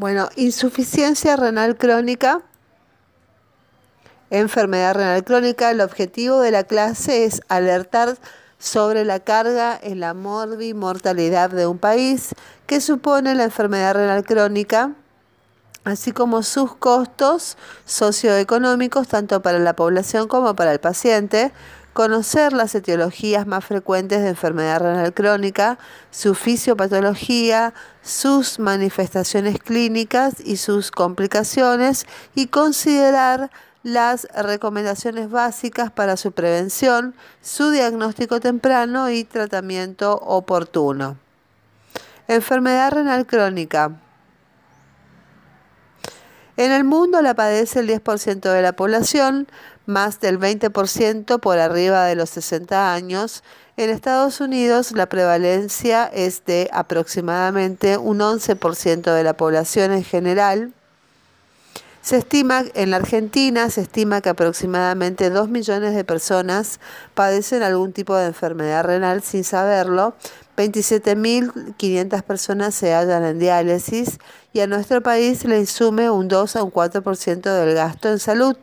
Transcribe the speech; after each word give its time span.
Bueno, 0.00 0.30
insuficiencia 0.34 1.36
renal 1.36 1.76
crónica, 1.76 2.40
enfermedad 4.30 4.94
renal 4.94 5.24
crónica. 5.24 5.70
El 5.70 5.82
objetivo 5.82 6.40
de 6.40 6.50
la 6.50 6.64
clase 6.64 7.26
es 7.26 7.42
alertar 7.48 8.16
sobre 8.58 9.04
la 9.04 9.20
carga 9.20 9.78
en 9.82 10.00
la 10.00 10.14
mortalidad 10.14 11.50
de 11.50 11.66
un 11.66 11.76
país 11.76 12.34
que 12.66 12.80
supone 12.80 13.34
la 13.34 13.44
enfermedad 13.44 13.92
renal 13.92 14.24
crónica, 14.24 14.94
así 15.84 16.12
como 16.12 16.42
sus 16.44 16.74
costos 16.76 17.58
socioeconómicos 17.84 19.06
tanto 19.06 19.42
para 19.42 19.58
la 19.58 19.76
población 19.76 20.28
como 20.28 20.56
para 20.56 20.72
el 20.72 20.80
paciente, 20.80 21.52
conocer 21.92 22.52
las 22.52 22.74
etiologías 22.74 23.46
más 23.46 23.64
frecuentes 23.64 24.22
de 24.22 24.28
enfermedad 24.28 24.80
renal 24.80 25.12
crónica, 25.12 25.78
su 26.10 26.34
fisiopatología, 26.34 27.74
sus 28.02 28.58
manifestaciones 28.58 29.58
clínicas 29.58 30.34
y 30.44 30.56
sus 30.56 30.90
complicaciones 30.90 32.06
y 32.34 32.46
considerar 32.46 33.50
las 33.82 34.28
recomendaciones 34.34 35.30
básicas 35.30 35.90
para 35.90 36.16
su 36.16 36.32
prevención, 36.32 37.14
su 37.40 37.70
diagnóstico 37.70 38.40
temprano 38.40 39.10
y 39.10 39.24
tratamiento 39.24 40.16
oportuno. 40.16 41.16
Enfermedad 42.28 42.92
renal 42.92 43.26
crónica. 43.26 43.98
En 46.56 46.72
el 46.72 46.84
mundo 46.84 47.22
la 47.22 47.34
padece 47.34 47.80
el 47.80 47.88
10% 47.88 48.52
de 48.52 48.60
la 48.60 48.72
población, 48.72 49.48
más 49.90 50.20
del 50.20 50.38
20% 50.38 51.40
por 51.40 51.58
arriba 51.58 52.06
de 52.06 52.14
los 52.14 52.30
60 52.30 52.94
años. 52.94 53.42
En 53.76 53.90
Estados 53.90 54.40
Unidos 54.40 54.92
la 54.92 55.06
prevalencia 55.06 56.06
es 56.06 56.44
de 56.46 56.70
aproximadamente 56.72 57.98
un 57.98 58.20
11% 58.20 59.14
de 59.14 59.24
la 59.24 59.34
población 59.34 59.92
en 59.92 60.04
general. 60.04 60.72
Se 62.02 62.16
estima, 62.16 62.64
en 62.74 62.90
la 62.90 62.96
Argentina, 62.96 63.68
se 63.68 63.82
estima 63.82 64.22
que 64.22 64.30
aproximadamente 64.30 65.28
2 65.28 65.50
millones 65.50 65.94
de 65.94 66.02
personas 66.02 66.80
padecen 67.14 67.62
algún 67.62 67.92
tipo 67.92 68.16
de 68.16 68.26
enfermedad 68.26 68.84
renal 68.84 69.22
sin 69.22 69.44
saberlo. 69.44 70.14
27.500 70.56 72.22
personas 72.22 72.74
se 72.74 72.94
hallan 72.94 73.24
en 73.24 73.38
diálisis 73.38 74.18
y 74.52 74.60
a 74.60 74.66
nuestro 74.66 75.02
país 75.02 75.44
le 75.44 75.58
insume 75.58 76.10
un 76.10 76.28
2 76.28 76.56
a 76.56 76.62
un 76.62 76.72
4% 76.72 77.40
del 77.42 77.74
gasto 77.74 78.08
en 78.08 78.18
salud. 78.18 78.56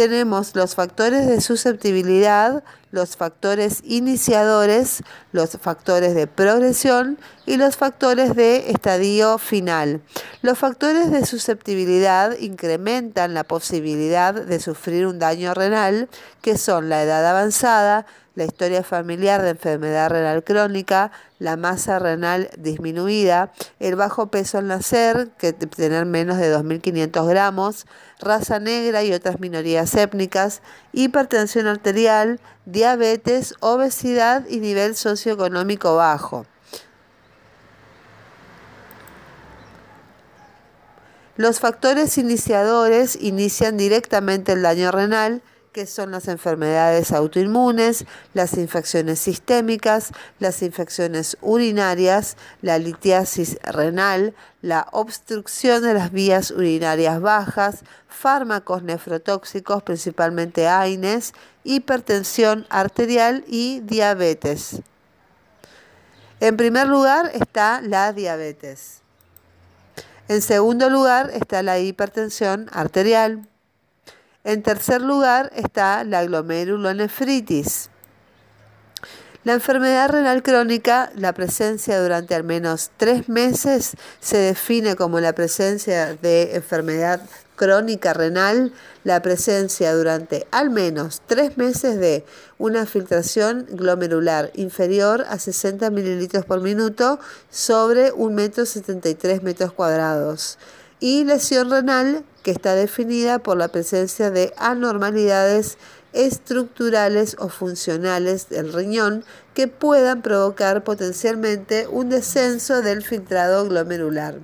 tenemos 0.00 0.56
los 0.56 0.76
factores 0.76 1.26
de 1.26 1.42
susceptibilidad, 1.42 2.64
los 2.90 3.18
factores 3.18 3.82
iniciadores, 3.84 5.02
los 5.30 5.58
factores 5.60 6.14
de 6.14 6.26
progresión 6.26 7.18
y 7.44 7.58
los 7.58 7.76
factores 7.76 8.34
de 8.34 8.70
estadio 8.70 9.36
final. 9.36 10.00
Los 10.40 10.56
factores 10.56 11.10
de 11.10 11.26
susceptibilidad 11.26 12.34
incrementan 12.38 13.34
la 13.34 13.44
posibilidad 13.44 14.32
de 14.32 14.58
sufrir 14.58 15.06
un 15.06 15.18
daño 15.18 15.52
renal, 15.52 16.08
que 16.40 16.56
son 16.56 16.88
la 16.88 17.02
edad 17.02 17.26
avanzada, 17.26 18.06
la 18.40 18.46
historia 18.46 18.82
familiar 18.82 19.42
de 19.42 19.50
enfermedad 19.50 20.08
renal 20.08 20.42
crónica, 20.42 21.12
la 21.38 21.58
masa 21.58 21.98
renal 21.98 22.48
disminuida, 22.56 23.52
el 23.80 23.96
bajo 23.96 24.28
peso 24.30 24.56
al 24.56 24.66
nacer, 24.66 25.28
que 25.36 25.52
tener 25.52 26.06
menos 26.06 26.38
de 26.38 26.50
2.500 26.56 27.28
gramos, 27.28 27.86
raza 28.18 28.58
negra 28.58 29.04
y 29.04 29.12
otras 29.12 29.40
minorías 29.40 29.94
étnicas, 29.94 30.62
hipertensión 30.94 31.66
arterial, 31.66 32.40
diabetes, 32.64 33.56
obesidad 33.60 34.46
y 34.48 34.60
nivel 34.60 34.96
socioeconómico 34.96 35.96
bajo. 35.96 36.46
Los 41.36 41.60
factores 41.60 42.16
iniciadores 42.16 43.16
inician 43.20 43.76
directamente 43.76 44.52
el 44.52 44.62
daño 44.62 44.92
renal 44.92 45.42
que 45.72 45.86
son 45.86 46.10
las 46.10 46.28
enfermedades 46.28 47.12
autoinmunes, 47.12 48.04
las 48.34 48.54
infecciones 48.54 49.20
sistémicas, 49.20 50.12
las 50.38 50.62
infecciones 50.62 51.36
urinarias, 51.40 52.36
la 52.62 52.78
litiasis 52.78 53.58
renal, 53.62 54.34
la 54.62 54.88
obstrucción 54.92 55.82
de 55.82 55.94
las 55.94 56.10
vías 56.10 56.50
urinarias 56.50 57.20
bajas, 57.20 57.84
fármacos 58.08 58.82
nefrotóxicos, 58.82 59.82
principalmente 59.82 60.66
AINES, 60.66 61.32
hipertensión 61.64 62.66
arterial 62.68 63.44
y 63.46 63.80
diabetes. 63.80 64.82
En 66.40 66.56
primer 66.56 66.88
lugar 66.88 67.30
está 67.34 67.80
la 67.82 68.12
diabetes. 68.12 69.02
En 70.28 70.42
segundo 70.42 70.88
lugar 70.88 71.30
está 71.34 71.62
la 71.62 71.78
hipertensión 71.78 72.68
arterial. 72.72 73.49
En 74.42 74.62
tercer 74.62 75.02
lugar 75.02 75.50
está 75.54 76.02
la 76.02 76.24
glomerulonefritis. 76.24 77.90
La 79.44 79.52
enfermedad 79.52 80.08
renal 80.10 80.42
crónica, 80.42 81.10
la 81.14 81.34
presencia 81.34 82.00
durante 82.00 82.34
al 82.34 82.44
menos 82.44 82.90
tres 82.96 83.28
meses, 83.28 83.92
se 84.20 84.38
define 84.38 84.96
como 84.96 85.20
la 85.20 85.34
presencia 85.34 86.14
de 86.14 86.54
enfermedad 86.56 87.20
crónica 87.54 88.14
renal, 88.14 88.72
la 89.04 89.20
presencia 89.20 89.94
durante 89.94 90.46
al 90.50 90.70
menos 90.70 91.20
tres 91.26 91.58
meses 91.58 91.98
de 91.98 92.24
una 92.56 92.86
filtración 92.86 93.66
glomerular 93.70 94.50
inferior 94.54 95.26
a 95.28 95.38
60 95.38 95.90
mililitros 95.90 96.46
por 96.46 96.62
minuto 96.62 97.20
sobre 97.50 98.12
un 98.12 98.34
metro 98.34 98.64
73 98.64 99.42
metros 99.42 99.72
cuadrados 99.72 100.58
y 101.00 101.24
lesión 101.24 101.70
renal 101.70 102.24
que 102.42 102.50
está 102.50 102.74
definida 102.74 103.38
por 103.38 103.56
la 103.56 103.68
presencia 103.68 104.30
de 104.30 104.52
anormalidades 104.56 105.78
estructurales 106.12 107.36
o 107.38 107.48
funcionales 107.48 108.48
del 108.48 108.72
riñón 108.72 109.24
que 109.54 109.68
puedan 109.68 110.22
provocar 110.22 110.84
potencialmente 110.84 111.86
un 111.86 112.10
descenso 112.10 112.82
del 112.82 113.02
filtrado 113.02 113.66
glomerular. 113.68 114.38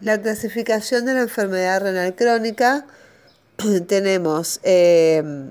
La 0.00 0.20
clasificación 0.20 1.04
de 1.04 1.14
la 1.14 1.22
enfermedad 1.22 1.82
renal 1.82 2.14
crónica 2.14 2.86
tenemos 3.86 4.60
eh, 4.62 5.50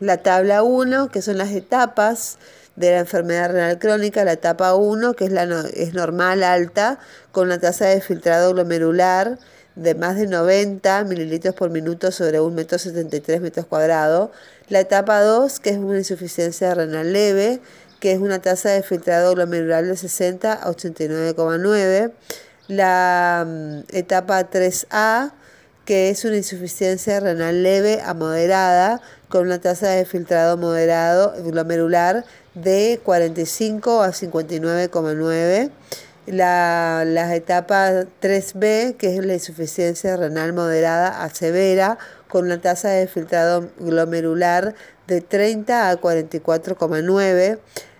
la 0.00 0.18
tabla 0.18 0.62
1, 0.62 1.10
que 1.10 1.22
son 1.22 1.38
las 1.38 1.50
etapas 1.50 2.38
de 2.80 2.92
la 2.92 2.98
enfermedad 3.00 3.52
renal 3.52 3.78
crónica, 3.78 4.24
la 4.24 4.32
etapa 4.32 4.74
1, 4.74 5.12
que 5.14 5.26
es, 5.26 5.32
la 5.32 5.44
es 5.74 5.92
normal 5.92 6.42
alta, 6.42 6.98
con 7.30 7.46
una 7.46 7.60
tasa 7.60 7.86
de 7.86 8.00
filtrado 8.00 8.52
glomerular 8.52 9.38
de 9.76 9.94
más 9.94 10.16
de 10.16 10.26
90 10.26 11.04
mililitros 11.04 11.54
por 11.54 11.70
minuto 11.70 12.10
sobre 12.10 12.40
un 12.40 12.54
metro 12.54 12.78
73 12.78 13.42
metros 13.42 13.66
cuadrados. 13.66 14.30
La 14.68 14.80
etapa 14.80 15.20
2, 15.20 15.60
que 15.60 15.70
es 15.70 15.76
una 15.76 15.98
insuficiencia 15.98 16.74
renal 16.74 17.12
leve, 17.12 17.60
que 18.00 18.12
es 18.12 18.18
una 18.18 18.40
tasa 18.40 18.70
de 18.70 18.82
filtrado 18.82 19.34
glomerular 19.34 19.84
de 19.84 19.96
60 19.96 20.52
a 20.52 20.66
89,9. 20.66 22.12
La 22.68 23.44
mm, 23.46 23.94
etapa 23.94 24.48
3A, 24.48 25.32
que 25.84 26.08
es 26.08 26.24
una 26.24 26.36
insuficiencia 26.36 27.20
renal 27.20 27.62
leve 27.62 28.00
a 28.02 28.14
moderada, 28.14 29.02
con 29.28 29.46
una 29.46 29.60
tasa 29.60 29.88
de 29.88 30.04
filtrado 30.04 30.56
moderado 30.56 31.34
glomerular 31.42 32.24
de 32.54 33.00
45 33.02 34.02
a 34.02 34.08
59,9. 34.10 35.70
La, 36.26 37.04
la 37.06 37.34
etapa 37.34 38.04
3B, 38.20 38.96
que 38.96 39.16
es 39.16 39.24
la 39.24 39.34
insuficiencia 39.34 40.16
renal 40.16 40.52
moderada 40.52 41.22
a 41.22 41.30
severa, 41.30 41.98
con 42.28 42.44
una 42.44 42.60
tasa 42.60 42.90
de 42.90 43.08
filtrado 43.08 43.68
glomerular 43.78 44.74
de 45.06 45.20
30 45.20 45.90
a 45.90 46.00
44,9. 46.00 47.58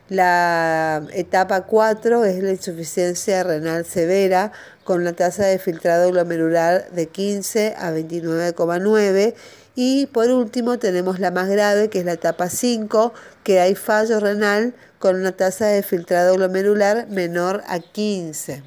La 0.08 1.02
etapa 1.12 1.66
4 1.66 2.24
es 2.24 2.42
la 2.42 2.50
insuficiencia 2.50 3.44
renal 3.44 3.84
severa 3.84 4.52
con 4.84 5.02
una 5.02 5.12
tasa 5.12 5.46
de 5.46 5.58
filtrado 5.58 6.10
glomerular 6.10 6.90
de 6.90 7.06
15 7.06 7.76
a 7.78 7.92
29,9 7.92 9.34
y 9.82 10.04
por 10.04 10.28
último 10.28 10.78
tenemos 10.78 11.20
la 11.20 11.30
más 11.30 11.48
grave, 11.48 11.88
que 11.88 12.00
es 12.00 12.04
la 12.04 12.12
etapa 12.12 12.50
5, 12.50 13.14
que 13.42 13.60
hay 13.60 13.74
fallo 13.74 14.20
renal 14.20 14.74
con 14.98 15.16
una 15.16 15.32
tasa 15.32 15.68
de 15.68 15.82
filtrado 15.82 16.34
glomerular 16.34 17.08
menor 17.08 17.62
a 17.66 17.78
15. 17.78 18.62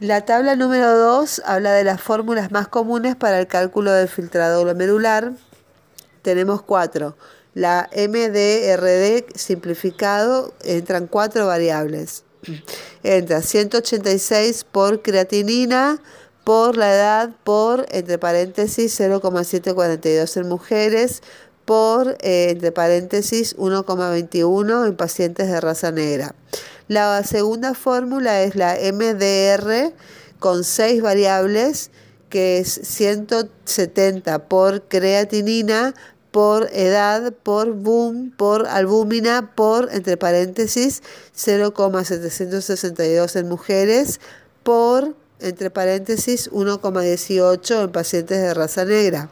La 0.00 0.24
tabla 0.24 0.56
número 0.56 0.98
2 0.98 1.42
habla 1.44 1.74
de 1.74 1.84
las 1.84 2.00
fórmulas 2.00 2.50
más 2.50 2.66
comunes 2.66 3.14
para 3.14 3.38
el 3.38 3.46
cálculo 3.46 3.92
del 3.92 4.08
filtrado 4.08 4.62
glomerular. 4.62 5.34
Tenemos 6.22 6.62
cuatro. 6.62 7.16
La 7.54 7.88
MDRD 7.94 9.36
simplificado 9.36 10.52
entran 10.64 11.06
cuatro 11.06 11.46
variables. 11.46 12.24
Entra 13.04 13.40
186 13.40 14.64
por 14.64 15.00
creatinina, 15.00 16.00
por 16.44 16.76
la 16.76 16.94
edad, 16.94 17.30
por, 17.42 17.86
entre 17.90 18.18
paréntesis, 18.18 19.00
0,742 19.00 20.36
en 20.36 20.48
mujeres, 20.48 21.22
por, 21.64 22.16
eh, 22.20 22.50
entre 22.50 22.70
paréntesis, 22.70 23.56
1,21 23.56 24.86
en 24.86 24.96
pacientes 24.96 25.48
de 25.48 25.60
raza 25.60 25.90
negra. 25.90 26.34
La 26.86 27.24
segunda 27.24 27.72
fórmula 27.72 28.42
es 28.42 28.56
la 28.56 28.74
MDR 28.74 29.94
con 30.38 30.64
seis 30.64 31.00
variables, 31.00 31.90
que 32.28 32.58
es 32.58 32.78
170 32.82 34.48
por 34.48 34.82
creatinina, 34.82 35.94
por 36.30 36.68
edad, 36.72 37.32
por 37.32 37.72
boom, 37.72 38.34
por 38.36 38.66
albúmina, 38.66 39.54
por, 39.54 39.88
entre 39.92 40.18
paréntesis, 40.18 41.02
0,762 41.32 43.36
en 43.36 43.48
mujeres, 43.48 44.20
por, 44.62 45.14
entre 45.40 45.70
paréntesis, 45.70 46.50
1,18 46.50 47.84
en 47.84 47.92
pacientes 47.92 48.40
de 48.40 48.54
raza 48.54 48.84
negra. 48.84 49.28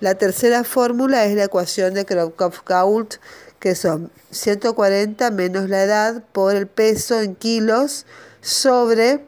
La 0.00 0.14
tercera 0.14 0.64
fórmula 0.64 1.24
es 1.24 1.34
la 1.34 1.44
ecuación 1.44 1.94
de 1.94 2.06
Krokov-Gault, 2.06 3.18
que 3.58 3.74
son 3.74 4.10
140 4.30 5.30
menos 5.32 5.68
la 5.68 5.82
edad 5.82 6.22
por 6.32 6.54
el 6.54 6.66
peso 6.66 7.20
en 7.20 7.34
kilos 7.34 8.06
sobre, 8.40 9.24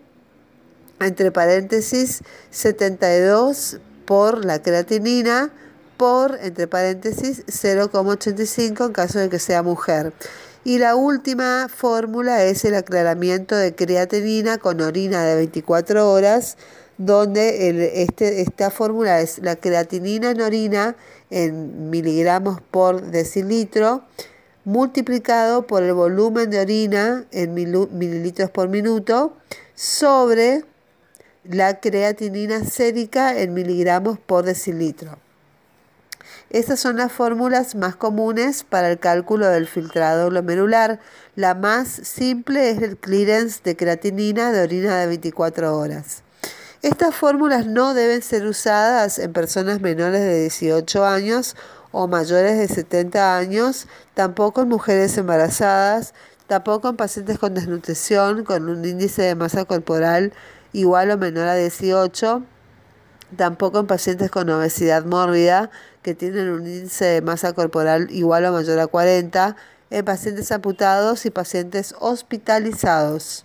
entre 1.01 1.33
paréntesis, 1.33 2.23
72 2.51 3.79
por 4.05 4.45
la 4.45 4.63
creatinina 4.63 5.53
por, 5.97 6.39
entre 6.41 6.67
paréntesis, 6.67 7.45
0,85 7.47 8.87
en 8.87 8.93
caso 8.93 9.19
de 9.19 9.29
que 9.29 9.39
sea 9.39 9.63
mujer. 9.63 10.13
Y 10.71 10.79
la 10.79 10.95
última 10.95 11.67
fórmula 11.69 12.45
es 12.45 12.65
el 12.65 12.77
aclaramiento 12.77 13.57
de 13.57 13.75
creatinina 13.75 14.59
con 14.59 14.81
orina 14.81 15.25
de 15.25 15.35
24 15.35 16.09
horas, 16.09 16.59
donde 16.97 17.91
este, 18.05 18.41
esta 18.41 18.71
fórmula 18.71 19.21
es 19.21 19.41
la 19.41 19.57
creatinina 19.57 20.31
en 20.31 20.41
orina 20.41 20.95
en 21.29 21.91
miligramos 21.91 22.61
por 22.71 23.03
decilitro 23.03 24.05
multiplicado 24.65 25.67
por 25.67 25.83
el 25.83 25.93
volumen 25.93 26.51
de 26.51 26.61
orina 26.61 27.25
en 27.33 27.53
mililitros 27.53 28.49
por 28.51 28.69
minuto 28.69 29.33
sobre 29.75 30.63
la 31.43 31.81
creatinina 31.81 32.65
sérica 32.65 33.37
en 33.41 33.55
miligramos 33.55 34.21
por 34.21 34.45
decilitro. 34.45 35.19
Estas 36.51 36.81
son 36.81 36.97
las 36.97 37.13
fórmulas 37.13 37.77
más 37.77 37.95
comunes 37.95 38.65
para 38.65 38.91
el 38.91 38.99
cálculo 38.99 39.47
del 39.47 39.69
filtrado 39.69 40.31
glomerular. 40.31 40.99
La 41.37 41.55
más 41.55 41.87
simple 41.89 42.71
es 42.71 42.83
el 42.83 42.97
clearance 42.97 43.61
de 43.63 43.77
creatinina 43.77 44.51
de 44.51 44.61
orina 44.61 44.99
de 44.99 45.07
24 45.07 45.79
horas. 45.79 46.25
Estas 46.83 47.15
fórmulas 47.15 47.67
no 47.67 47.95
deben 47.95 48.21
ser 48.21 48.47
usadas 48.47 49.21
en 49.21 49.33
personas 49.33 49.81
menores 49.81 50.23
de 50.23 50.41
18 50.41 51.07
años 51.07 51.55
o 51.93 52.09
mayores 52.09 52.59
de 52.59 52.67
70 52.67 53.37
años, 53.37 53.87
tampoco 54.15 54.63
en 54.63 54.71
mujeres 54.71 55.17
embarazadas, 55.19 56.15
tampoco 56.49 56.89
en 56.89 56.97
pacientes 56.97 57.39
con 57.39 57.55
desnutrición, 57.55 58.43
con 58.43 58.69
un 58.69 58.85
índice 58.85 59.23
de 59.23 59.37
masa 59.37 59.67
corporal 59.67 60.33
igual 60.73 61.13
o 61.13 61.17
menor 61.17 61.47
a 61.47 61.55
18, 61.55 62.43
tampoco 63.37 63.79
en 63.79 63.87
pacientes 63.87 64.31
con 64.31 64.51
obesidad 64.51 65.05
mórbida, 65.05 65.71
que 66.03 66.15
tienen 66.15 66.49
un 66.51 66.67
índice 66.67 67.05
de 67.05 67.23
masa 67.23 67.53
corporal 67.53 68.09
igual 68.11 68.45
o 68.47 68.53
mayor 68.53 68.79
a 68.79 68.87
40 68.87 69.57
en 69.91 70.05
pacientes 70.05 70.51
amputados 70.53 71.27
y 71.27 71.31
pacientes 71.31 71.95
hospitalizados. 71.99 73.45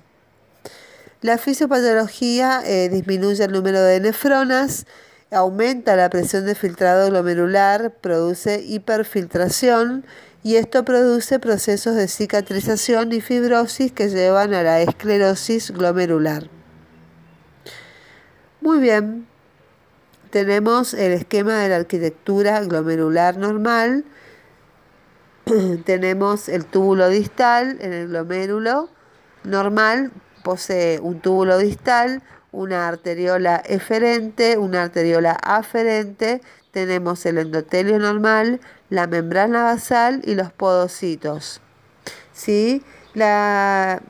La 1.21 1.37
fisiopatología 1.37 2.61
eh, 2.65 2.89
disminuye 2.89 3.43
el 3.43 3.51
número 3.51 3.81
de 3.81 3.99
nefronas, 3.99 4.85
aumenta 5.31 5.95
la 5.95 6.09
presión 6.09 6.45
de 6.45 6.55
filtrado 6.55 7.09
glomerular, 7.09 7.95
produce 7.95 8.61
hiperfiltración 8.61 10.05
y 10.43 10.57
esto 10.57 10.85
produce 10.85 11.39
procesos 11.39 11.95
de 11.95 12.07
cicatrización 12.07 13.11
y 13.11 13.21
fibrosis 13.21 13.91
que 13.91 14.09
llevan 14.09 14.53
a 14.53 14.61
la 14.61 14.81
esclerosis 14.81 15.71
glomerular. 15.71 16.47
Muy 18.61 18.79
bien, 18.79 19.27
tenemos 20.35 20.93
el 20.93 21.13
esquema 21.13 21.59
de 21.59 21.69
la 21.69 21.77
arquitectura 21.77 22.59
glomerular 22.59 23.37
normal. 23.37 24.03
tenemos 25.85 26.49
el 26.49 26.65
túbulo 26.65 27.07
distal 27.07 27.77
en 27.79 27.93
el 27.93 28.09
glomérulo 28.09 28.89
normal, 29.45 30.11
posee 30.43 30.99
un 30.99 31.21
túbulo 31.21 31.57
distal, 31.57 32.21
una 32.51 32.89
arteriola 32.89 33.63
eferente, 33.65 34.57
una 34.57 34.83
arteriola 34.83 35.37
aferente, 35.41 36.41
tenemos 36.71 37.25
el 37.25 37.37
endotelio 37.37 37.97
normal, 37.97 38.59
la 38.89 39.07
membrana 39.07 39.63
basal 39.63 40.21
y 40.25 40.35
los 40.35 40.51
podocitos. 40.51 41.61
¿Sí? 42.33 42.83
La 43.13 44.01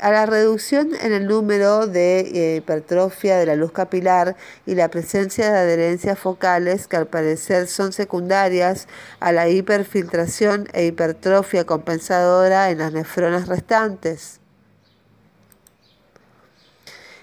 a 0.00 0.10
la 0.10 0.26
reducción 0.26 0.90
en 1.00 1.12
el 1.12 1.26
número 1.26 1.86
de 1.86 2.20
eh, 2.20 2.56
hipertrofia 2.56 3.36
de 3.36 3.46
la 3.46 3.54
luz 3.54 3.72
capilar 3.72 4.36
y 4.66 4.74
la 4.74 4.88
presencia 4.88 5.52
de 5.52 5.58
adherencias 5.58 6.18
focales 6.18 6.86
que 6.86 6.96
al 6.96 7.06
parecer 7.06 7.66
son 7.66 7.92
secundarias 7.92 8.88
a 9.20 9.32
la 9.32 9.48
hiperfiltración 9.48 10.68
e 10.72 10.86
hipertrofia 10.86 11.64
compensadora 11.64 12.70
en 12.70 12.78
las 12.78 12.92
nefronas 12.92 13.48
restantes. 13.48 14.40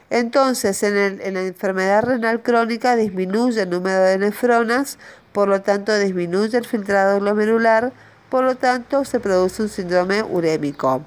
Entonces, 0.10 0.82
en, 0.84 1.20
en 1.22 1.34
la 1.34 1.42
enfermedad 1.42 2.04
renal 2.04 2.42
crónica 2.42 2.96
disminuye 2.96 3.64
el 3.64 3.70
número 3.70 4.00
de 4.00 4.18
nefronas, 4.18 4.98
por 5.34 5.50
lo 5.50 5.62
tanto 5.62 5.98
disminuye 5.98 6.58
el 6.58 6.66
filtrado 6.66 7.20
glomerular, 7.20 7.92
por 8.30 8.44
lo 8.44 8.56
tanto 8.56 9.04
se 9.04 9.20
produce 9.20 9.64
un 9.64 9.70
síndrome 9.70 10.24
urémico. 10.24 11.04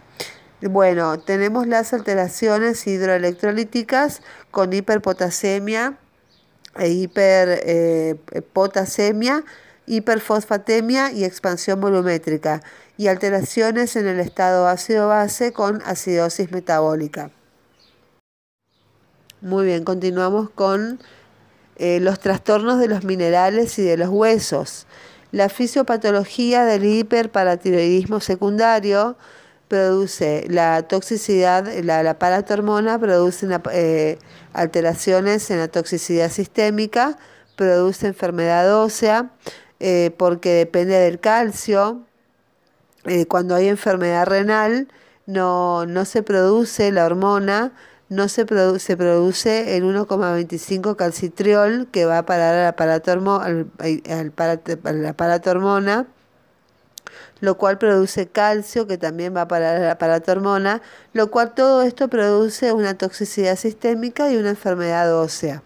Bueno, 0.62 1.18
tenemos 1.18 1.66
las 1.66 1.94
alteraciones 1.94 2.86
hidroelectrolíticas 2.86 4.20
con 4.50 4.74
hiperpotasemia 4.74 5.96
e 6.76 6.90
hiperpotasemia, 6.90 9.38
eh, 9.38 9.44
hiperfosfatemia 9.86 11.12
y 11.12 11.24
expansión 11.24 11.80
volumétrica 11.80 12.62
y 12.98 13.06
alteraciones 13.06 13.96
en 13.96 14.06
el 14.06 14.20
estado 14.20 14.68
ácido-base 14.68 15.54
con 15.54 15.80
acidosis 15.86 16.52
metabólica. 16.52 17.30
Muy 19.40 19.64
bien, 19.64 19.84
continuamos 19.84 20.50
con 20.50 21.00
eh, 21.76 22.00
los 22.00 22.20
trastornos 22.20 22.78
de 22.78 22.88
los 22.88 23.04
minerales 23.04 23.78
y 23.78 23.82
de 23.82 23.96
los 23.96 24.10
huesos. 24.10 24.86
La 25.32 25.48
fisiopatología 25.48 26.66
del 26.66 26.84
hiperparatiroidismo 26.84 28.20
secundario 28.20 29.16
produce 29.70 30.44
la 30.48 30.82
toxicidad, 30.82 31.72
la, 31.84 32.02
la 32.02 32.18
paratormona 32.18 32.98
produce 32.98 33.46
eh, 33.72 34.18
alteraciones 34.52 35.48
en 35.52 35.58
la 35.58 35.68
toxicidad 35.68 36.28
sistémica, 36.28 37.16
produce 37.54 38.08
enfermedad 38.08 38.82
ósea, 38.82 39.30
eh, 39.78 40.10
porque 40.18 40.54
depende 40.54 40.96
del 40.96 41.20
calcio. 41.20 42.00
Eh, 43.04 43.26
cuando 43.26 43.54
hay 43.54 43.68
enfermedad 43.68 44.26
renal, 44.26 44.88
no, 45.26 45.86
no 45.86 46.04
se 46.04 46.24
produce 46.24 46.90
la 46.90 47.06
hormona, 47.06 47.70
no 48.08 48.26
se, 48.26 48.44
se 48.80 48.96
produce 48.96 49.76
el 49.76 49.84
1,25 49.84 50.96
calcitriol 50.96 51.86
que 51.92 52.06
va 52.06 52.18
a 52.18 52.26
parar 52.26 52.56
a 52.56 52.64
la 52.64 52.74
paratormona 55.14 56.08
lo 57.40 57.56
cual 57.56 57.78
produce 57.78 58.28
calcio, 58.28 58.86
que 58.86 58.98
también 58.98 59.34
va 59.34 59.48
para 59.48 59.76
el 59.76 59.90
aparato 59.90 60.32
hormona, 60.32 60.82
lo 61.12 61.30
cual 61.30 61.54
todo 61.54 61.82
esto 61.82 62.08
produce 62.08 62.72
una 62.72 62.96
toxicidad 62.96 63.56
sistémica 63.56 64.30
y 64.30 64.36
una 64.36 64.50
enfermedad 64.50 65.14
ósea. 65.18 65.62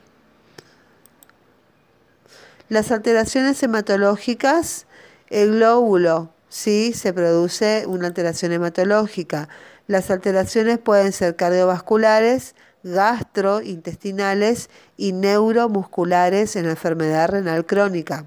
Las 2.68 2.90
alteraciones 2.90 3.62
hematológicas, 3.62 4.86
el 5.28 5.52
glóbulo, 5.52 6.30
sí, 6.48 6.92
se 6.94 7.12
produce 7.12 7.84
una 7.86 8.06
alteración 8.06 8.52
hematológica. 8.52 9.48
Las 9.86 10.10
alteraciones 10.10 10.78
pueden 10.78 11.12
ser 11.12 11.36
cardiovasculares, 11.36 12.54
gastrointestinales 12.82 14.70
y 14.96 15.12
neuromusculares 15.12 16.56
en 16.56 16.66
la 16.66 16.72
enfermedad 16.72 17.28
renal 17.28 17.66
crónica. 17.66 18.26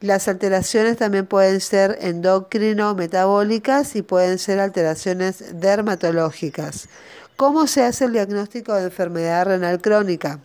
Las 0.00 0.28
alteraciones 0.28 0.98
también 0.98 1.26
pueden 1.26 1.60
ser 1.60 1.98
endocrino-metabólicas 2.02 3.96
y 3.96 4.02
pueden 4.02 4.38
ser 4.38 4.60
alteraciones 4.60 5.60
dermatológicas. 5.60 6.88
¿Cómo 7.36 7.66
se 7.66 7.82
hace 7.82 8.04
el 8.04 8.12
diagnóstico 8.12 8.74
de 8.74 8.84
enfermedad 8.84 9.46
renal 9.46 9.80
crónica? 9.80 10.40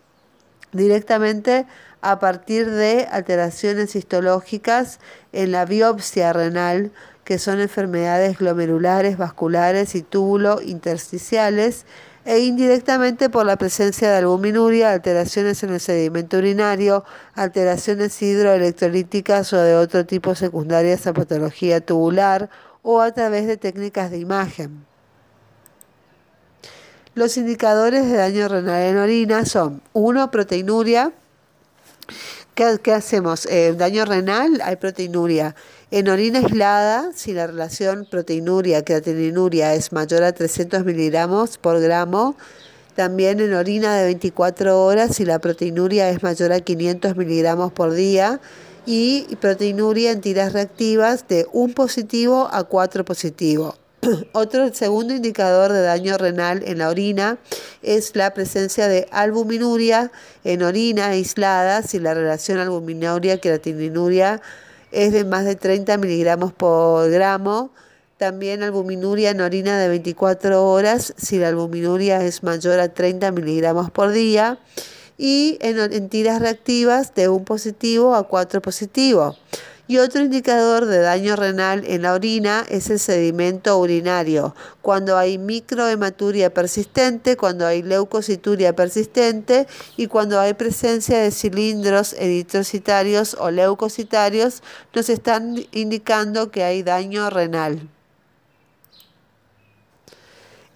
Directamente 0.72 1.66
a 2.00 2.20
partir 2.20 2.70
de 2.70 3.08
alteraciones 3.12 3.96
histológicas 3.96 5.00
en 5.34 5.52
la 5.52 5.66
biopsia 5.66 6.32
renal, 6.32 6.92
que 7.26 7.38
son 7.38 7.60
enfermedades 7.60 8.38
glomerulares, 8.40 9.18
vasculares 9.18 9.96
y 9.96 10.02
túbulo 10.02 10.62
intersticiales, 10.62 11.86
e 12.26 12.40
indirectamente 12.40 13.30
por 13.30 13.46
la 13.46 13.58
presencia 13.58 14.10
de 14.12 14.18
albuminuria, 14.18 14.92
alteraciones 14.92 15.64
en 15.64 15.72
el 15.72 15.80
sedimento 15.80 16.38
urinario, 16.38 17.04
alteraciones 17.34 18.22
hidroelectrolíticas 18.22 19.52
o 19.54 19.58
de 19.58 19.76
otro 19.76 20.06
tipo 20.06 20.36
secundarias 20.36 21.08
a 21.08 21.14
patología 21.14 21.82
tubular 21.82 22.50
o 22.84 23.02
a 23.02 23.12
través 23.12 23.48
de 23.48 23.58
técnicas 23.58 24.12
de 24.12 24.20
imagen. 24.20 24.86
Los 27.14 27.36
indicadores 27.38 28.10
de 28.10 28.18
daño 28.18 28.48
renal 28.48 28.84
en 28.84 28.98
orina 28.98 29.46
son 29.46 29.82
1. 29.94 30.32
Proteinuria. 30.32 31.12
¿Qué, 32.56 32.94
hacemos? 32.94 33.46
Eh, 33.48 33.74
daño 33.78 34.06
renal, 34.06 34.62
hay 34.64 34.76
proteinuria. 34.76 35.56
En 35.94 36.08
orina 36.08 36.40
aislada, 36.40 37.12
si 37.14 37.34
la 37.34 37.48
relación 37.48 38.08
proteinuria-creatininuria 38.10 39.74
es 39.74 39.92
mayor 39.92 40.24
a 40.24 40.32
300 40.32 40.86
miligramos 40.86 41.58
por 41.58 41.82
gramo, 41.82 42.38
también 42.96 43.42
en 43.42 43.54
orina 43.54 43.98
de 43.98 44.06
24 44.06 44.86
horas, 44.86 45.18
si 45.18 45.26
la 45.26 45.40
proteinuria 45.40 46.08
es 46.10 46.24
mayor 46.24 46.54
a 46.54 46.62
500 46.62 47.18
miligramos 47.18 47.74
por 47.74 47.92
día, 47.92 48.40
y 48.86 49.36
proteinuria 49.42 50.12
en 50.12 50.22
tiras 50.22 50.54
reactivas 50.54 51.28
de 51.28 51.46
1 51.52 51.74
positivo 51.74 52.48
a 52.50 52.64
4 52.64 53.04
positivo. 53.04 53.76
Otro 54.32 54.74
segundo 54.74 55.14
indicador 55.14 55.74
de 55.74 55.82
daño 55.82 56.18
renal 56.18 56.64
en 56.66 56.78
la 56.78 56.88
orina 56.88 57.38
es 57.82 58.16
la 58.16 58.34
presencia 58.34 58.88
de 58.88 59.10
albuminuria 59.12 60.10
en 60.46 60.64
orina 60.64 61.08
aislada, 61.08 61.84
si 61.84 62.00
la 62.00 62.14
relación 62.14 62.60
albuminuria-creatininuria 62.60 64.42
es 64.92 65.14
de 65.14 65.26
más 65.26 65.46
de 65.46 65.56
30 65.56 65.98
miligramos 65.98 66.54
por 66.54 67.10
gramo. 67.10 67.72
También 68.18 68.62
albuminuria 68.62 69.32
en 69.32 69.42
orina 69.42 69.80
de 69.80 69.88
24 69.88 70.64
horas 70.64 71.14
si 71.18 71.40
la 71.40 71.48
albuminuria 71.48 72.24
es 72.24 72.44
mayor 72.44 72.80
a 72.80 72.94
30 72.94 73.32
miligramos 73.32 73.90
por 73.90 74.12
día. 74.12 74.60
Y 75.18 75.58
en, 75.62 76.10
tiras 76.10 76.42
reactivas 76.42 77.14
de 77.16 77.30
un 77.30 77.46
positivo 77.46 78.16
a 78.16 78.28
4 78.28 78.62
positivo. 78.62 79.36
Y 79.92 79.98
otro 79.98 80.22
indicador 80.22 80.86
de 80.86 81.00
daño 81.00 81.36
renal 81.36 81.84
en 81.86 82.04
la 82.04 82.14
orina 82.14 82.66
es 82.70 82.90
el 82.90 82.98
sedimento 82.98 83.78
urinario. 83.78 84.56
Cuando 84.82 85.18
hay 85.18 85.38
microhematuria 85.38 86.54
persistente, 86.54 87.36
cuando 87.36 87.68
hay 87.68 87.84
leucocituria 87.84 88.74
persistente 88.74 89.68
y 89.98 90.08
cuando 90.08 90.40
hay 90.40 90.54
presencia 90.54 91.18
de 91.18 91.32
cilindros 91.32 92.14
eritrocitarios 92.14 93.36
o 93.38 93.52
leucocitarios, 93.52 94.64
nos 94.96 95.10
están 95.10 95.58
indicando 95.74 96.52
que 96.52 96.64
hay 96.64 96.84
daño 96.84 97.30
renal. 97.30 97.90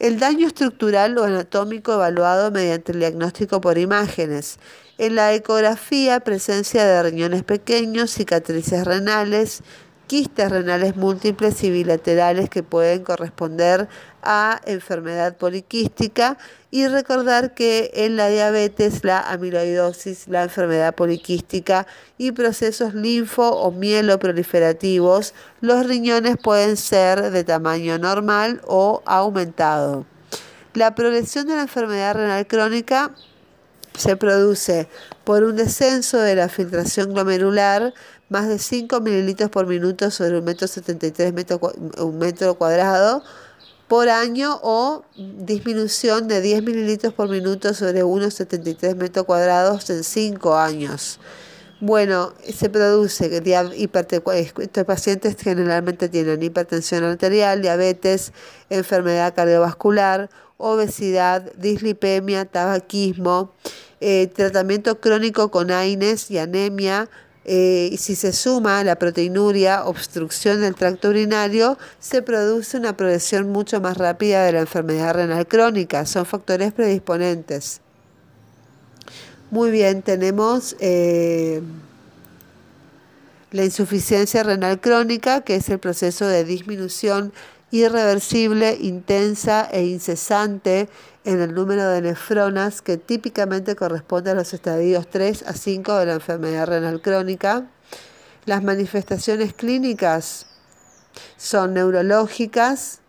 El 0.05 0.19
daño 0.19 0.45
estructural 0.45 1.17
o 1.17 1.23
anatómico 1.23 1.91
evaluado 1.91 2.51
mediante 2.51 2.91
el 2.91 2.99
diagnóstico 2.99 3.59
por 3.59 3.79
imágenes. 3.79 4.59
En 4.99 5.15
la 5.15 5.33
ecografía, 5.33 6.19
presencia 6.19 6.85
de 6.85 7.01
riñones 7.01 7.41
pequeños, 7.41 8.11
cicatrices 8.11 8.85
renales, 8.85 9.63
quistes 10.07 10.51
renales 10.51 10.95
múltiples 10.95 11.63
y 11.63 11.71
bilaterales 11.71 12.49
que 12.49 12.63
pueden 12.63 13.03
corresponder 13.03 13.87
a 14.21 14.59
enfermedad 14.65 15.37
poliquística 15.37 16.37
y 16.71 16.87
recordar 16.87 17.53
que 17.53 17.91
en 17.93 18.17
la 18.17 18.27
diabetes, 18.27 19.03
la 19.03 19.19
amiloidosis, 19.19 20.27
la 20.27 20.43
enfermedad 20.43 20.95
poliquística 20.95 21.87
y 22.17 22.31
procesos 22.31 22.93
linfo 22.93 23.49
o 23.49 23.71
mieloproliferativos, 23.71 25.33
los 25.61 25.85
riñones 25.85 26.37
pueden 26.37 26.77
ser 26.77 27.31
de 27.31 27.43
tamaño 27.43 27.97
normal 27.97 28.61
o 28.65 29.01
aumentado. 29.05 30.05
La 30.73 30.93
progresión 30.95 31.47
de 31.47 31.55
la 31.55 31.61
enfermedad 31.61 32.15
renal 32.15 32.47
crónica 32.47 33.11
se 33.97 34.17
produce 34.17 34.89
por 35.23 35.43
un 35.43 35.55
descenso 35.55 36.17
de 36.19 36.35
la 36.35 36.49
filtración 36.49 37.13
glomerular 37.13 37.93
más 38.29 38.47
de 38.47 38.59
5 38.59 39.01
mililitros 39.01 39.49
por 39.49 39.67
minuto 39.67 40.11
sobre 40.11 40.37
un 40.39 40.45
metro 40.45 40.67
73 40.67 41.33
metro, 41.33 41.59
un 41.99 42.17
metro 42.17 42.55
cuadrado 42.55 43.23
por 43.87 44.09
año 44.09 44.59
o 44.63 45.03
disminución 45.15 46.27
de 46.27 46.41
10 46.41 46.63
mililitros 46.63 47.13
por 47.13 47.29
minuto 47.29 47.73
sobre 47.73 48.03
1,73 48.03 48.95
metros 48.95 49.25
cuadrados 49.25 49.89
en 49.89 50.03
5 50.03 50.57
años. 50.57 51.19
Bueno, 51.81 52.33
se 52.51 52.69
produce 52.69 53.25
estos 53.25 54.83
pacientes 54.85 55.35
generalmente 55.37 56.07
tienen 56.07 56.41
hipertensión 56.41 57.03
arterial, 57.03 57.61
diabetes, 57.61 58.31
enfermedad 58.69 59.35
cardiovascular, 59.35 60.29
obesidad, 60.57 61.51
dislipemia, 61.57 62.45
tabaquismo, 62.45 63.51
eh, 63.99 64.31
tratamiento 64.33 65.01
crónico 65.01 65.51
con 65.51 65.69
AINES 65.69 66.31
y 66.31 66.37
anemia, 66.37 67.09
eh, 67.45 67.89
y 67.91 67.97
si 67.97 68.15
se 68.15 68.33
suma 68.33 68.83
la 68.83 68.95
proteinuria, 68.97 69.85
obstrucción 69.85 70.61
del 70.61 70.73
tracto 70.73 71.09
urinario, 71.09 71.77
se 71.99 72.23
produce 72.23 72.77
una 72.77 72.97
progresión 72.97 73.51
mucho 73.51 73.79
más 73.79 73.97
rápida 73.97 74.43
de 74.43 74.53
la 74.53 74.61
enfermedad 74.61 75.13
renal 75.13 75.47
crónica. 75.47 76.07
Son 76.07 76.25
factores 76.25 76.73
predisponentes. 76.73 77.81
Muy 79.51 79.69
bien, 79.69 80.01
tenemos 80.01 80.75
eh, 80.79 81.61
la 83.51 83.63
insuficiencia 83.63 84.41
renal 84.41 84.81
crónica, 84.81 85.41
que 85.41 85.55
es 85.55 85.69
el 85.69 85.77
proceso 85.77 86.25
de 86.25 86.43
disminución 86.43 87.31
irreversible, 87.69 88.75
intensa 88.81 89.69
e 89.71 89.85
incesante 89.85 90.89
en 91.25 91.41
el 91.41 91.55
número 91.55 91.89
de 91.89 92.01
nefronas 92.01 92.81
que 92.81 92.97
típicamente 92.97 93.75
corresponde 93.75 94.31
a 94.31 94.35
los 94.35 94.53
estadios 94.53 95.09
3 95.09 95.43
a 95.47 95.53
5 95.53 95.97
de 95.97 96.05
la 96.05 96.13
enfermedad 96.13 96.67
renal 96.67 97.01
crónica. 97.01 97.65
Las 98.45 98.63
manifestaciones 98.63 99.53
clínicas 99.53 100.45
son 101.35 101.73
neurológicas, 101.73 102.99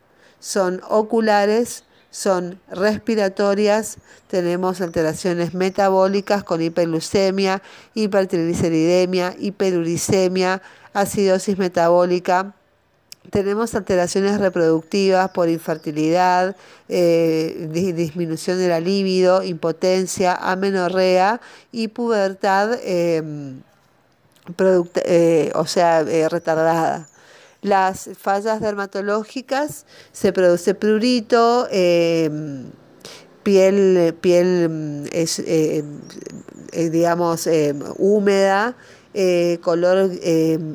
son 0.40 0.80
oculares, 0.88 1.84
son 2.10 2.58
respiratorias, 2.70 3.98
tenemos 4.28 4.80
alteraciones 4.80 5.52
metabólicas 5.52 6.42
con 6.42 6.62
hiperglucemia, 6.62 7.62
hipertrigliceridemia, 7.92 9.34
hiperuricemia, 9.38 10.62
acidosis 10.94 11.58
metabólica, 11.58 12.54
tenemos 13.30 13.74
alteraciones 13.74 14.38
reproductivas 14.38 15.30
por 15.30 15.48
infertilidad, 15.48 16.56
eh, 16.88 17.68
disminución 17.94 18.58
de 18.58 18.68
la 18.68 18.80
libido, 18.80 19.42
impotencia, 19.42 20.34
amenorrea 20.34 21.40
y 21.72 21.88
pubertad, 21.88 22.78
em, 22.82 23.62
eh, 25.04 25.50
o 25.54 25.66
sea, 25.66 26.00
eh, 26.00 26.28
retardada. 26.28 27.08
Las 27.62 28.10
fallas 28.18 28.60
dermatológicas 28.60 29.86
se 30.12 30.32
produce 30.32 30.74
prurito, 30.74 31.66
em, 31.70 32.70
piel, 33.42 34.14
piel 34.20 35.08
digamos, 36.72 37.46
em, 37.46 37.80
húmeda, 37.96 38.76
color 39.62 40.10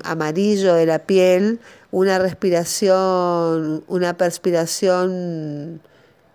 amarillo 0.04 0.74
de 0.74 0.86
la 0.86 1.00
piel, 1.00 1.60
una 1.92 2.20
respiración, 2.20 3.84
una 3.88 4.18
perspiración 4.18 5.82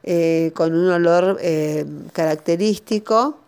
eh, 0.02 0.52
con 0.54 0.74
un 0.74 0.90
olor 0.90 1.38
eh, 1.40 1.84
característico 2.12 3.38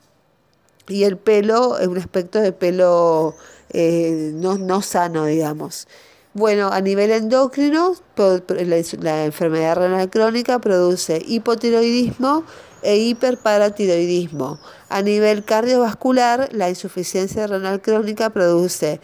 y 0.89 1.05
el 1.05 1.19
pelo 1.19 1.77
un 1.87 1.99
aspecto 1.99 2.41
de 2.41 2.53
pelo 2.53 3.37
eh, 3.71 4.33
no, 4.35 4.83
sano, 4.83 5.27
digamos. 5.27 5.87
Bueno, 6.35 6.69
a 6.73 6.81
nivel 6.81 7.11
endocrino, 7.11 7.95
la, 8.17 9.25
enfermedad 9.25 9.77
renal 9.77 10.11
crónica 10.11 10.59
produce 10.61 11.23
hipotiroidismo 11.27 12.45
e 12.83 12.97
hiperparatiroidismo. 12.97 14.59
A 14.89 15.03
nivel 15.03 15.45
cardiovascular, 15.45 16.49
la 16.53 16.69
insuficiencia 16.69 17.47
renal 17.47 17.81
crónica 17.81 18.31
produce 18.31 19.01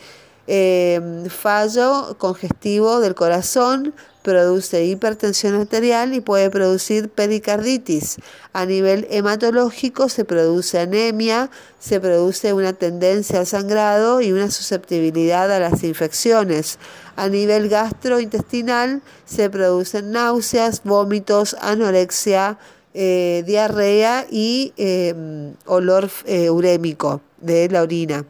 Em, 0.46 1.24
fallo 1.30 2.16
congestivo 2.18 3.00
del 3.00 3.14
corazón, 3.14 3.94
produce 4.20 4.84
hipertensión 4.84 5.54
arterial 5.54 6.12
y 6.12 6.20
puede 6.20 6.50
producir 6.50 7.08
pericarditis. 7.08 8.16
A 8.52 8.66
nivel 8.66 9.06
hematológico 9.10 10.08
se 10.10 10.24
produce 10.26 10.78
anemia, 10.80 11.50
se 11.78 11.98
produce 11.98 12.52
una 12.52 12.74
tendencia 12.74 13.40
al 13.40 13.46
sangrado 13.46 14.20
y 14.20 14.32
una 14.32 14.50
susceptibilidad 14.50 15.50
a 15.50 15.60
las 15.60 15.82
infecciones. 15.82 16.78
A 17.16 17.28
nivel 17.28 17.70
gastrointestinal 17.70 19.02
se 19.24 19.48
producen 19.48 20.10
náuseas, 20.10 20.82
vómitos, 20.84 21.56
anorexia, 21.60 22.58
eh, 22.92 23.44
diarrea 23.46 24.26
y 24.30 24.72
em, 24.76 25.54
olor 25.66 26.10
eh, 26.26 26.50
urémico 26.50 27.22
de 27.40 27.68
la 27.68 27.82
orina. 27.82 28.24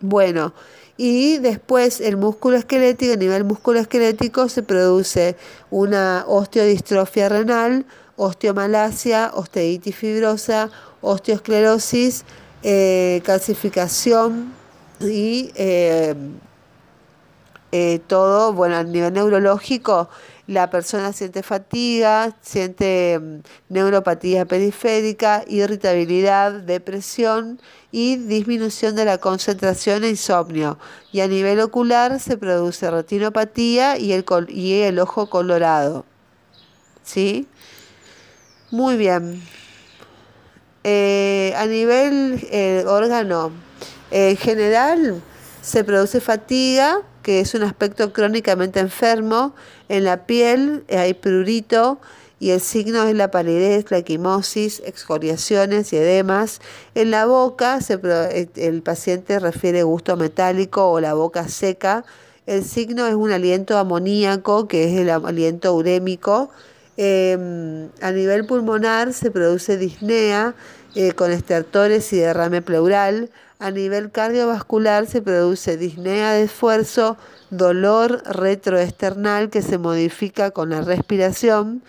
Bueno, 0.00 0.52
y 0.96 1.38
después 1.38 2.00
el 2.00 2.16
músculo 2.16 2.56
esquelético, 2.56 3.14
a 3.14 3.16
nivel 3.16 3.44
músculo 3.44 3.80
esquelético 3.80 4.48
se 4.48 4.62
produce 4.62 5.36
una 5.70 6.24
osteodistrofia 6.26 7.28
renal, 7.28 7.84
osteomalacia, 8.16 9.32
osteitis 9.34 9.96
fibrosa, 9.96 10.70
osteosclerosis, 11.00 12.24
eh, 12.62 13.20
calcificación 13.24 14.52
y 15.00 15.50
em, 15.56 16.38
todo, 18.06 18.52
bueno, 18.52 18.76
a 18.76 18.84
nivel 18.84 19.12
neurológico 19.12 20.08
la 20.46 20.68
persona 20.68 21.12
siente 21.12 21.42
fatiga, 21.42 22.36
siente 22.42 23.18
mm, 23.18 23.38
neuropatía 23.70 24.44
periférica, 24.44 25.44
irritabilidad, 25.46 26.52
depresión 26.52 27.60
y 27.90 28.16
disminución 28.16 28.94
de 28.96 29.04
la 29.04 29.18
concentración 29.18 30.04
e 30.04 30.10
insomnio. 30.10 30.78
Y 31.12 31.20
a 31.20 31.28
nivel 31.28 31.60
ocular 31.60 32.20
se 32.20 32.36
produce 32.36 32.90
retinopatía 32.90 33.98
y 33.98 34.12
el, 34.12 34.24
y 34.48 34.82
el 34.82 34.98
ojo 34.98 35.30
colorado. 35.30 36.04
¿Sí? 37.02 37.46
Muy 38.70 38.96
bien. 38.96 39.42
Eh, 40.82 41.54
a 41.56 41.64
nivel 41.66 42.46
eh, 42.50 42.84
órgano, 42.86 43.52
en 44.10 44.36
general 44.36 45.22
se 45.62 45.82
produce 45.82 46.20
fatiga, 46.20 47.00
que 47.24 47.40
es 47.40 47.54
un 47.54 47.64
aspecto 47.64 48.12
crónicamente 48.12 48.78
enfermo. 48.78 49.54
En 49.88 50.04
la 50.04 50.26
piel 50.26 50.84
hay 50.88 51.14
prurito 51.14 51.98
y 52.38 52.50
el 52.50 52.60
signo 52.60 53.04
es 53.04 53.14
la 53.14 53.30
palidez, 53.30 53.90
la 53.90 53.98
equimosis, 53.98 54.82
excoriaciones 54.84 55.92
y 55.92 55.96
edemas. 55.96 56.60
En 56.94 57.10
la 57.10 57.26
boca 57.26 57.78
el 58.56 58.82
paciente 58.82 59.40
refiere 59.40 59.82
gusto 59.82 60.16
metálico 60.16 60.92
o 60.92 61.00
la 61.00 61.14
boca 61.14 61.48
seca. 61.48 62.04
El 62.46 62.62
signo 62.62 63.06
es 63.06 63.14
un 63.14 63.32
aliento 63.32 63.78
amoníaco, 63.78 64.68
que 64.68 64.84
es 64.84 65.00
el 65.00 65.08
aliento 65.08 65.74
urémico. 65.74 66.50
Em, 66.96 67.88
a 68.00 68.12
nivel 68.12 68.46
pulmonar 68.46 69.12
se 69.12 69.30
produce 69.30 69.76
disnea 69.76 70.54
eh, 70.94 71.12
con 71.12 71.32
estertores 71.32 72.12
y 72.12 72.18
derrame 72.18 72.62
pleural. 72.62 73.30
A 73.58 73.70
nivel 73.70 74.10
cardiovascular 74.10 75.06
se 75.06 75.22
produce 75.22 75.76
disnea 75.76 76.32
de 76.32 76.44
esfuerzo, 76.44 77.16
dolor 77.50 78.22
retroesternal 78.24 79.50
que 79.50 79.62
se 79.62 79.78
modifica 79.78 80.50
con 80.50 80.70
la 80.70 80.82
respiración 80.82 81.82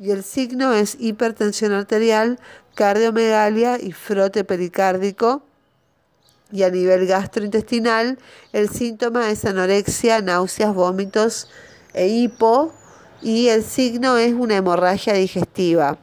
y 0.00 0.12
el 0.12 0.24
signo 0.24 0.72
es 0.72 0.96
hipertensión 0.98 1.72
arterial, 1.72 2.38
cardiomegalia 2.74 3.78
y 3.78 3.92
frote 3.92 4.44
pericárdico. 4.44 5.42
Y 6.50 6.62
a 6.62 6.70
nivel 6.70 7.06
gastrointestinal, 7.06 8.18
el 8.54 8.70
síntoma 8.70 9.30
es 9.30 9.44
anorexia, 9.44 10.22
náuseas, 10.22 10.74
vómitos 10.74 11.50
e 11.92 12.08
hipo. 12.08 12.72
Y 13.22 13.48
el 13.48 13.64
signo 13.64 14.16
es 14.16 14.32
una 14.32 14.56
hemorragia 14.56 15.14
digestiva. 15.14 15.98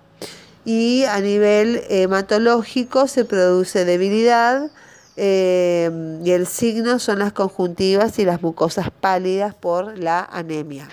Y 0.65 1.05
a 1.05 1.19
nivel 1.19 1.83
hematológico 1.89 3.07
se 3.07 3.25
produce 3.25 3.86
debilidad, 3.86 4.69
eh, 5.15 6.19
y 6.24 6.31
el 6.31 6.45
signo 6.45 7.00
son 7.00 7.19
las 7.19 7.33
conjuntivas 7.33 8.19
y 8.19 8.25
las 8.25 8.41
mucosas 8.41 8.91
pálidas 8.91 9.55
por 9.55 9.97
la 9.97 10.19
anemia. 10.31 10.88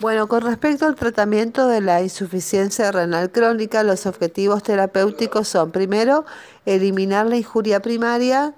Bueno, 0.00 0.26
con 0.26 0.42
respecto 0.42 0.86
al 0.86 0.96
tratamiento 0.96 1.68
de 1.68 1.80
la 1.80 2.02
insuficiencia 2.02 2.90
renal 2.90 3.30
crónica, 3.30 3.84
los 3.84 4.06
objetivos 4.06 4.64
terapéuticos 4.64 5.46
son, 5.46 5.70
primero, 5.70 6.24
eliminar 6.66 7.26
la 7.26 7.36
injuria 7.36 7.78
primaria 7.78 8.52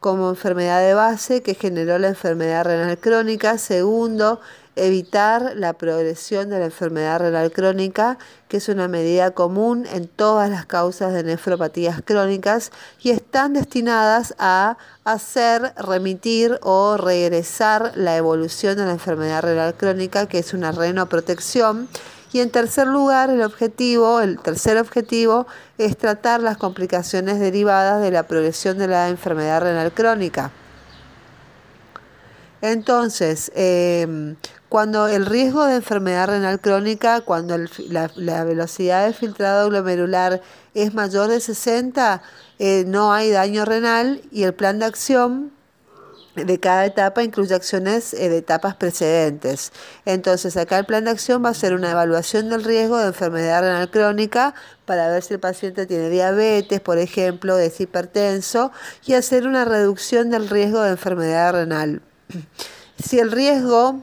como 0.00 0.28
enfermedad 0.28 0.80
de 0.80 0.92
base 0.92 1.42
que 1.42 1.54
generó 1.54 1.98
la 1.98 2.08
enfermedad 2.08 2.66
renal 2.66 2.98
crónica. 2.98 3.56
Segundo, 3.56 4.42
evitar 4.76 5.52
la 5.56 5.74
progresión 5.74 6.48
de 6.48 6.58
la 6.58 6.66
enfermedad 6.66 7.20
renal 7.20 7.52
crónica, 7.52 8.18
que 8.48 8.56
es 8.56 8.68
una 8.68 8.88
medida 8.88 9.32
común 9.32 9.86
en 9.92 10.08
todas 10.08 10.50
las 10.50 10.66
causas 10.66 11.12
de 11.12 11.22
nefropatías 11.24 12.00
crónicas 12.02 12.72
y 13.02 13.10
están 13.10 13.52
destinadas 13.52 14.34
a 14.38 14.78
hacer 15.04 15.74
remitir 15.76 16.58
o 16.62 16.96
regresar 16.96 17.92
la 17.96 18.16
evolución 18.16 18.76
de 18.76 18.86
la 18.86 18.92
enfermedad 18.92 19.42
renal 19.42 19.74
crónica, 19.74 20.26
que 20.26 20.38
es 20.38 20.54
una 20.54 20.72
renoprotección. 20.72 21.88
Y 22.32 22.40
en 22.40 22.48
tercer 22.48 22.86
lugar, 22.86 23.28
el 23.28 23.42
objetivo, 23.42 24.20
el 24.22 24.38
tercer 24.38 24.78
objetivo 24.78 25.46
es 25.76 25.98
tratar 25.98 26.40
las 26.40 26.56
complicaciones 26.56 27.38
derivadas 27.38 28.00
de 28.00 28.10
la 28.10 28.22
progresión 28.22 28.78
de 28.78 28.88
la 28.88 29.10
enfermedad 29.10 29.60
renal 29.60 29.92
crónica. 29.92 30.50
Entonces, 32.62 33.50
em, 33.56 34.36
cuando 34.68 35.08
el 35.08 35.26
riesgo 35.26 35.66
de 35.66 35.76
enfermedad 35.76 36.28
renal 36.28 36.60
crónica, 36.60 37.20
cuando 37.20 37.58
la, 37.88 38.44
velocidad 38.44 39.06
de 39.06 39.12
filtrado 39.12 39.68
glomerular 39.68 40.40
es 40.72 40.94
mayor 40.94 41.28
de 41.28 41.40
60, 41.40 42.22
eh, 42.60 42.84
no 42.86 43.12
hay 43.12 43.30
daño 43.32 43.64
renal 43.64 44.22
y 44.30 44.44
el 44.44 44.54
plan 44.54 44.78
de 44.78 44.86
acción 44.86 45.52
de 46.36 46.60
cada 46.60 46.86
etapa 46.86 47.22
incluye 47.24 47.54
acciones 47.54 48.14
eh, 48.14 48.28
de 48.28 48.38
etapas 48.38 48.76
precedentes. 48.76 49.72
Entonces, 50.06 50.56
acá 50.56 50.78
el 50.78 50.86
plan 50.86 51.04
de 51.04 51.10
acción 51.10 51.44
va 51.44 51.50
a 51.50 51.54
ser 51.54 51.74
una 51.74 51.90
evaluación 51.90 52.48
del 52.48 52.62
riesgo 52.64 52.96
de 52.96 53.08
enfermedad 53.08 53.62
renal 53.62 53.90
crónica 53.90 54.54
para 54.86 55.08
ver 55.08 55.22
si 55.24 55.34
el 55.34 55.40
paciente 55.40 55.86
tiene 55.86 56.10
diabetes, 56.10 56.80
por 56.80 56.98
ejemplo, 56.98 57.58
es 57.58 57.80
hipertenso, 57.80 58.70
y 59.04 59.14
hacer 59.14 59.46
una 59.48 59.64
reducción 59.64 60.30
del 60.30 60.48
riesgo 60.48 60.80
de 60.82 60.90
enfermedad 60.90 61.52
renal. 61.52 62.02
Si 63.02 63.18
el 63.18 63.32
riesgo 63.32 64.02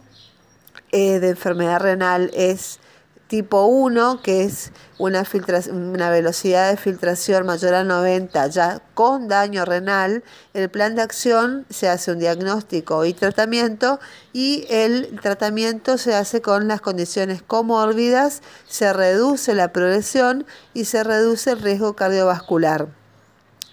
eh, 0.92 1.20
de 1.20 1.30
enfermedad 1.30 1.80
renal 1.80 2.32
es 2.34 2.80
tipo 3.28 3.66
1, 3.66 4.24
que 4.24 4.44
es 4.44 4.72
una, 4.98 5.24
una 5.72 6.10
velocidad 6.10 6.72
de 6.72 6.78
filtración 6.78 7.46
mayor 7.46 7.76
a 7.76 7.84
90 7.84 8.48
ya 8.48 8.82
con 8.96 9.28
daño 9.28 9.66
renal, 9.66 10.24
el 10.56 10.70
plan 10.70 10.96
de 10.96 11.04
acción 11.04 11.68
se 11.70 11.88
hace 11.88 12.12
un 12.12 12.18
diagnóstico 12.18 13.06
y 13.06 13.14
tratamiento 13.14 14.00
y 14.34 14.66
el 14.70 15.20
tratamiento 15.22 16.00
se 16.00 16.16
hace 16.16 16.42
con 16.42 16.68
las 16.68 16.82
condiciones 16.82 17.44
comórbidas, 17.44 18.42
se 18.68 18.92
reduce 18.92 19.54
la 19.54 19.72
progresión 19.72 20.48
y 20.74 20.86
se 20.86 21.04
reduce 21.04 21.52
el 21.52 21.62
riesgo 21.62 21.96
cardiovascular. 21.96 22.88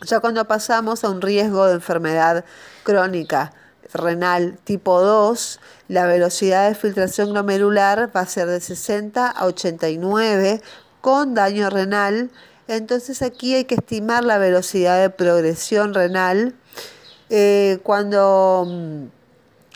Ya 0.03 0.21
cuando 0.21 0.45
pasamos 0.45 1.03
a 1.03 1.09
un 1.09 1.23
riesgo 1.23 1.67
de 1.67 1.75
enfermedad 1.75 2.45
crónica, 2.85 3.55
renal 3.93 4.59
tipo 4.65 5.01
2, 5.01 5.61
la 5.89 6.07
velocidad 6.07 6.69
de 6.69 6.75
filtración 6.75 7.31
glomerular 7.31 8.11
va 8.15 8.21
a 8.21 8.27
ser 8.27 8.49
de 8.49 8.61
60 8.61 9.31
a 9.31 9.47
89 9.47 10.61
con 11.01 11.35
daño 11.35 11.71
renal. 11.71 12.31
Entonces 12.69 13.23
aquí 13.23 13.55
hay 13.55 13.65
que 13.65 13.77
estimar 13.77 14.25
la 14.25 14.39
velocidad 14.39 15.01
de 15.01 15.11
progresión 15.11 15.95
renal. 15.95 16.55
Eh, 17.29 17.79
cuando 17.83 18.65
mm, 18.67 19.05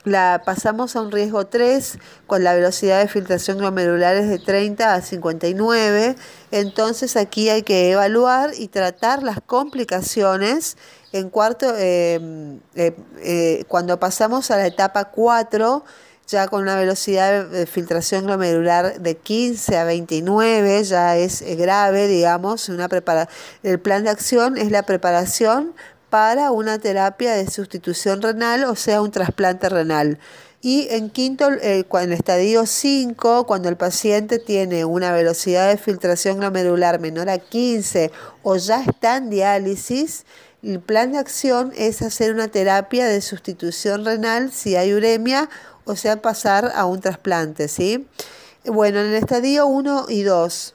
la 0.04 0.42
pasamos 0.44 0.96
a 0.96 1.02
un 1.02 1.12
riesgo 1.12 1.46
3, 1.46 1.98
con 2.26 2.42
la 2.42 2.54
velocidad 2.54 3.00
de 3.00 3.08
filtración 3.08 3.58
glomerular 3.58 4.16
es 4.16 4.28
de 4.28 4.38
30 4.38 4.94
a 4.94 5.02
59, 5.02 6.16
entonces 6.50 7.16
aquí 7.16 7.50
hay 7.50 7.62
que 7.62 7.90
evaluar 7.90 8.52
y 8.56 8.68
tratar 8.68 9.22
las 9.22 9.40
complicaciones 9.44 10.76
en 11.12 11.28
cuarto, 11.28 11.74
em, 11.76 12.60
eh, 12.74 12.94
eh, 13.18 13.64
cuando 13.68 13.98
pasamos 13.98 14.50
a 14.50 14.56
la 14.56 14.66
etapa 14.66 15.06
4, 15.06 15.84
ya 16.28 16.46
con 16.46 16.62
una 16.62 16.76
velocidad 16.76 17.46
de 17.46 17.66
filtración 17.66 18.24
glomerular 18.24 19.00
de 19.00 19.16
15 19.16 19.76
a 19.76 19.84
29, 19.84 20.84
ya 20.84 21.16
es 21.16 21.42
eh, 21.42 21.56
grave, 21.56 22.06
digamos, 22.06 22.68
una 22.68 22.88
el 23.62 23.80
plan 23.80 24.04
de 24.04 24.10
acción 24.10 24.56
es 24.56 24.70
la 24.70 24.84
preparación 24.84 25.74
para 26.11 26.51
una 26.51 26.79
terapia 26.79 27.33
de 27.33 27.49
sustitución 27.49 28.20
renal, 28.20 28.64
o 28.64 28.75
sea, 28.75 29.01
un 29.01 29.11
trasplante 29.11 29.68
renal. 29.68 30.18
Y 30.61 30.88
en 30.90 31.09
quinto, 31.09 31.49
en 31.49 31.87
el 31.92 32.12
estadio 32.12 32.66
5, 32.66 33.46
cuando 33.46 33.70
el 33.70 33.77
paciente 33.77 34.38
tiene 34.38 34.85
una 34.85 35.11
velocidad 35.12 35.70
de 35.70 35.79
filtración 35.79 36.38
glomerular 36.38 37.01
menor 37.01 37.31
a 37.31 37.38
15 37.38 38.11
o 38.42 38.57
ya 38.57 38.83
está 38.85 39.16
en 39.16 39.31
diálisis, 39.31 40.27
El 40.62 40.81
plan 40.81 41.12
de 41.12 41.18
acción 41.18 41.73
es 41.75 42.03
hacer 42.03 42.35
una 42.35 42.49
terapia 42.49 43.07
de 43.07 43.23
sustitución 43.23 44.05
renal 44.05 44.53
si 44.53 44.77
hay 44.77 44.92
uremia, 44.92 45.49
o 45.87 45.96
sea, 45.96 46.20
pasar 46.20 46.73
a 46.75 46.85
un 46.85 47.01
trasplante, 47.01 47.66
¿sí? 47.66 48.07
Bueno, 48.66 49.01
en 49.01 49.07
el 49.07 49.14
estadio 49.14 49.66
1 49.66 50.07
y 50.11 50.23
2 50.23 50.75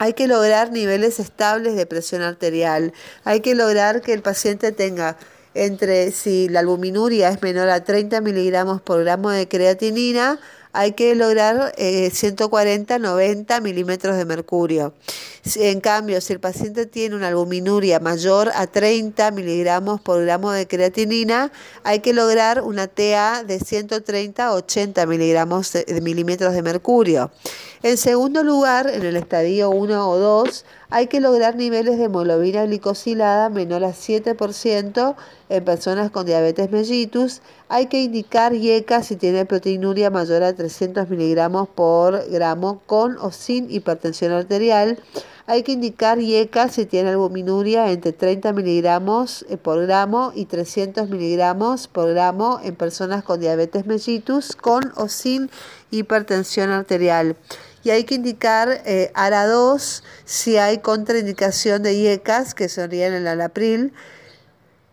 hay 0.00 0.14
que 0.14 0.26
lograr 0.26 0.72
niveles 0.72 1.20
estables 1.20 1.76
de 1.76 1.84
presión 1.84 2.22
arterial, 2.22 2.94
hay 3.22 3.40
que 3.40 3.54
lograr 3.54 4.00
que 4.00 4.14
el 4.14 4.22
paciente 4.22 4.72
tenga 4.72 5.18
entre 5.52 6.10
si 6.10 6.48
la 6.48 6.60
albuminuria 6.60 7.28
es 7.28 7.42
menor 7.42 7.68
a 7.68 7.84
30 7.84 8.22
miligramos 8.22 8.80
por 8.80 9.04
gramo 9.04 9.28
de 9.28 9.46
creatinina, 9.46 10.40
hay 10.72 10.92
que 10.92 11.14
lograr 11.14 11.74
140, 11.76 12.94
eh, 12.94 12.98
90 12.98 13.60
milímetros 13.60 14.16
de 14.16 14.24
mercurio. 14.24 14.94
En 15.56 15.80
cambio, 15.80 16.20
si 16.20 16.32
el 16.32 16.40
paciente 16.40 16.86
tiene 16.86 17.16
una 17.16 17.28
albuminuria 17.28 17.98
mayor 17.98 18.50
a 18.54 18.66
30 18.66 19.30
miligramos 19.30 20.00
por 20.00 20.22
gramo 20.22 20.52
de 20.52 20.66
creatinina, 20.66 21.50
hay 21.82 22.00
que 22.00 22.12
lograr 22.12 22.62
una 22.62 22.86
TA 22.86 23.42
de 23.42 23.58
130 23.58 24.46
a 24.46 24.52
80 24.52 25.06
miligramos 25.06 25.72
de, 25.72 26.00
milímetros 26.02 26.54
de 26.54 26.62
mercurio. 26.62 27.30
En 27.82 27.96
segundo 27.96 28.44
lugar, 28.44 28.90
en 28.90 29.04
el 29.04 29.16
estadio 29.16 29.70
1 29.70 30.10
o 30.10 30.18
2, 30.18 30.64
hay 30.90 31.06
que 31.06 31.20
lograr 31.20 31.54
niveles 31.54 31.98
de 31.98 32.04
hemoglobina 32.04 32.64
glicosilada 32.66 33.48
menor 33.48 33.84
a 33.84 33.90
7% 33.90 35.14
en 35.48 35.64
personas 35.64 36.10
con 36.10 36.26
diabetes 36.26 36.72
mellitus. 36.72 37.42
Hay 37.68 37.86
que 37.86 38.02
indicar 38.02 38.54
IECA 38.54 39.02
si 39.04 39.14
tiene 39.14 39.46
proteinuria 39.46 40.10
mayor 40.10 40.42
a 40.42 40.52
300 40.52 41.08
miligramos 41.08 41.68
por 41.68 42.28
gramo 42.28 42.82
con 42.86 43.18
o 43.18 43.30
sin 43.30 43.70
hipertensión 43.70 44.32
arterial. 44.32 44.98
Hay 45.46 45.62
que 45.62 45.72
indicar 45.72 46.20
IECA 46.20 46.68
si 46.68 46.86
tiene 46.86 47.10
albuminuria 47.10 47.90
entre 47.90 48.12
30 48.12 48.52
miligramos 48.52 49.44
eh, 49.48 49.56
por 49.56 49.80
gramo 49.84 50.32
y 50.34 50.44
300 50.44 51.08
miligramos 51.08 51.88
por 51.88 52.10
gramo 52.10 52.60
en 52.62 52.76
personas 52.76 53.24
con 53.24 53.40
diabetes 53.40 53.86
mellitus 53.86 54.54
con 54.54 54.92
o 54.96 55.08
sin 55.08 55.50
hipertensión 55.90 56.70
arterial 56.70 57.36
y 57.82 57.90
hay 57.90 58.04
que 58.04 58.14
indicar 58.14 58.82
eh, 58.84 59.10
ARA2 59.14 60.02
si 60.24 60.56
hay 60.56 60.78
contraindicación 60.78 61.82
de 61.82 61.94
IECAS, 61.94 62.54
que 62.54 62.68
serían 62.68 63.12
el 63.12 63.26
alapril. 63.26 63.92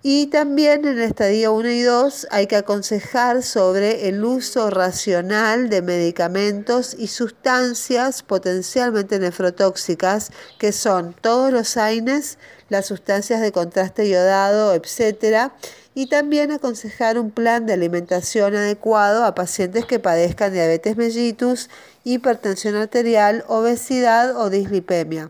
Y 0.03 0.27
también 0.27 0.85
en 0.85 0.99
el 0.99 1.01
estadio 1.01 1.53
1 1.53 1.69
y 1.69 1.81
2 1.81 2.27
hay 2.31 2.47
que 2.47 2.55
aconsejar 2.55 3.43
sobre 3.43 4.07
el 4.07 4.23
uso 4.23 4.69
racional 4.69 5.69
de 5.69 5.81
medicamentos 5.81 6.95
y 6.97 7.07
sustancias 7.07 8.23
potencialmente 8.23 9.19
nefrotóxicas, 9.19 10.31
que 10.59 10.71
son 10.71 11.13
todos 11.19 11.51
los 11.51 11.75
AINES, 11.75 12.37
las 12.69 12.85
sustancias 12.85 13.41
de 13.41 13.51
contraste 13.51 14.07
iodado, 14.07 14.73
etc., 14.73 15.51
y 15.93 16.05
también 16.05 16.51
aconsejar 16.51 17.17
un 17.17 17.31
plan 17.31 17.65
de 17.65 17.73
alimentación 17.73 18.55
adecuado 18.55 19.25
a 19.25 19.33
pacientes 19.33 19.85
que 19.85 19.97
padezcan 19.97 20.53
diabetes 20.53 20.95
mellitus, 20.95 21.71
hipertensión 22.07 22.75
arterial, 22.75 23.43
obesidad 23.47 24.35
o 24.37 24.49
dislipemia. 24.49 25.29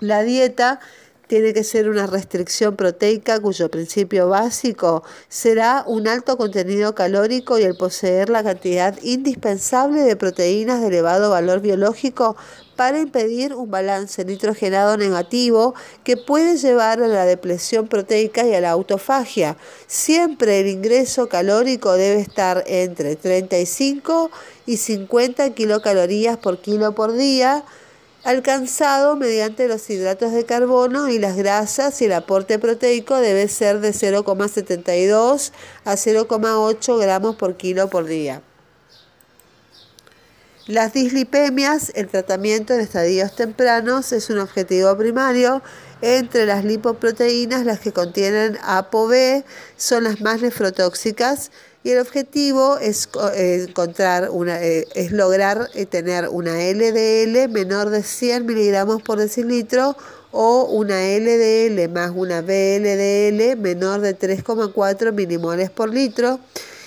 La 0.00 0.22
dieta 0.22 0.80
tiene 1.28 1.54
que 1.54 1.64
ser 1.64 1.88
una 1.88 2.06
restricción 2.06 2.76
proteica 2.76 3.40
cuyo 3.40 3.70
principio 3.70 4.28
básico 4.28 5.02
será 5.28 5.82
un 5.86 6.06
alto 6.06 6.36
contenido 6.36 6.94
calórico 6.94 7.58
y 7.58 7.62
el 7.62 7.76
poseer 7.76 8.28
la 8.28 8.42
cantidad 8.42 8.98
indispensable 9.02 10.02
de 10.02 10.16
proteínas 10.16 10.82
de 10.82 10.88
elevado 10.88 11.30
valor 11.30 11.60
biológico 11.60 12.36
para 12.76 13.00
impedir 13.00 13.54
un 13.54 13.70
balance 13.70 14.24
nitrogenado 14.24 14.96
negativo 14.96 15.74
que 16.04 16.16
puede 16.16 16.56
llevar 16.56 17.02
a 17.02 17.08
la 17.08 17.24
depresión 17.24 17.86
proteica 17.86 18.44
y 18.46 18.54
a 18.54 18.60
la 18.60 18.70
autofagia. 18.70 19.56
Siempre 19.86 20.60
el 20.60 20.66
ingreso 20.66 21.28
calórico 21.28 21.92
debe 21.92 22.20
estar 22.20 22.64
entre 22.66 23.16
35 23.16 24.30
y 24.66 24.76
50 24.76 25.50
kilocalorías 25.50 26.36
por 26.36 26.60
kilo 26.60 26.94
por 26.94 27.12
día, 27.12 27.64
alcanzado 28.24 29.16
mediante 29.16 29.68
los 29.68 29.88
hidratos 29.90 30.32
de 30.32 30.44
carbono 30.44 31.08
y 31.08 31.18
las 31.18 31.36
grasas 31.36 32.00
y 32.00 32.04
el 32.04 32.12
aporte 32.12 32.58
proteico 32.58 33.16
debe 33.16 33.48
ser 33.48 33.80
de 33.80 33.90
0,72 33.90 35.52
a 35.84 35.94
0,8 35.94 37.00
gramos 37.00 37.36
por 37.36 37.56
kilo 37.56 37.90
por 37.90 38.06
día. 38.06 38.42
Las 40.68 40.92
dislipemias, 40.92 41.90
el 41.96 42.06
tratamiento 42.06 42.72
en 42.72 42.80
estadios 42.80 43.34
tempranos 43.34 44.12
es 44.12 44.30
un 44.30 44.38
objetivo 44.38 44.96
primario. 44.96 45.60
Entre 46.02 46.46
las 46.46 46.64
lipoproteínas, 46.64 47.64
las 47.64 47.80
que 47.80 47.92
contienen 47.92 48.56
ApoB 48.62 49.42
son 49.76 50.04
las 50.04 50.20
más 50.20 50.40
nefrotóxicas 50.40 51.50
y 51.84 51.90
el 51.90 51.98
objetivo 51.98 52.78
es 52.78 53.08
eh, 53.34 53.66
encontrar 53.68 54.30
una, 54.30 54.62
eh, 54.62 54.86
es 54.94 55.12
lograr 55.12 55.68
eh, 55.74 55.86
tener 55.86 56.28
una 56.28 56.52
LDL 56.52 57.48
menor 57.48 57.90
de 57.90 58.02
100 58.02 58.46
miligramos 58.46 59.02
por 59.02 59.18
decilitro 59.18 59.96
o 60.30 60.64
una 60.64 61.00
LDL 61.00 61.88
más 61.92 62.12
una 62.14 62.40
BLDL 62.40 63.56
menor 63.58 64.00
de 64.00 64.16
3,4 64.16 65.12
milimoles 65.12 65.70
por 65.70 65.92
litro 65.92 66.38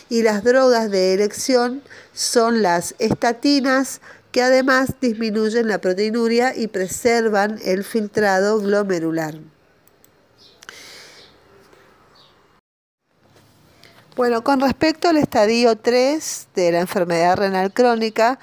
y 0.09 0.21
las 0.21 0.43
drogas 0.43 0.89
de 0.89 1.13
elección 1.13 1.81
son 2.13 2.61
las 2.61 2.95
estatinas 2.99 4.01
que 4.31 4.41
además 4.41 4.89
disminuyen 5.01 5.67
la 5.67 5.79
proteinuria 5.79 6.55
y 6.55 6.67
preservan 6.67 7.59
el 7.63 7.83
filtrado 7.83 8.59
glomerular. 8.59 9.54
Bueno, 14.15 14.45
con 14.45 14.61
respecto 14.61 15.09
al 15.09 15.17
estadio 15.17 15.75
3 15.75 16.47
de 16.55 16.71
la 16.71 16.79
enfermedad 16.79 17.35
renal 17.35 17.73
crónica, 17.73 18.39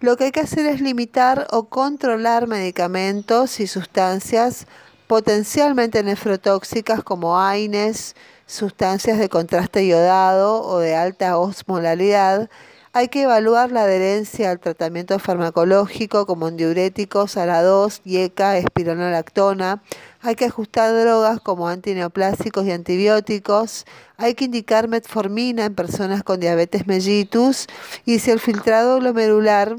lo 0.00 0.18
que 0.18 0.24
hay 0.24 0.32
que 0.32 0.40
hacer 0.40 0.66
es 0.66 0.82
limitar 0.82 1.46
o 1.50 1.70
controlar 1.70 2.46
medicamentos 2.46 3.58
y 3.58 3.66
sustancias 3.66 4.66
potencialmente 5.06 6.02
nefrotóxicas 6.02 7.02
como 7.02 7.40
AINES, 7.40 8.16
sustancias 8.44 9.18
de 9.18 9.30
contraste 9.30 9.86
iodado 9.86 10.62
o 10.62 10.78
de 10.80 10.94
alta 10.94 11.38
osmolalidad, 11.38 12.50
hay 12.96 13.08
que 13.08 13.22
evaluar 13.22 13.72
la 13.72 13.82
adherencia 13.82 14.52
al 14.52 14.60
tratamiento 14.60 15.18
farmacológico 15.18 16.26
como 16.26 16.48
diuréticos, 16.52 17.36
ARA2, 17.36 18.00
IECA, 18.04 18.56
espironolactona. 18.58 19.82
Hay 20.26 20.36
que 20.36 20.46
ajustar 20.46 20.94
drogas 20.94 21.38
como 21.38 21.68
antineoplásicos 21.68 22.64
y 22.64 22.72
antibióticos. 22.72 23.84
Hay 24.16 24.34
que 24.34 24.46
indicar 24.46 24.88
metformina 24.88 25.66
en 25.66 25.74
personas 25.74 26.22
con 26.22 26.40
diabetes 26.40 26.86
mellitus. 26.86 27.66
Y 28.06 28.20
si 28.20 28.30
el 28.30 28.40
filtrado 28.40 29.00
glomerular 29.00 29.76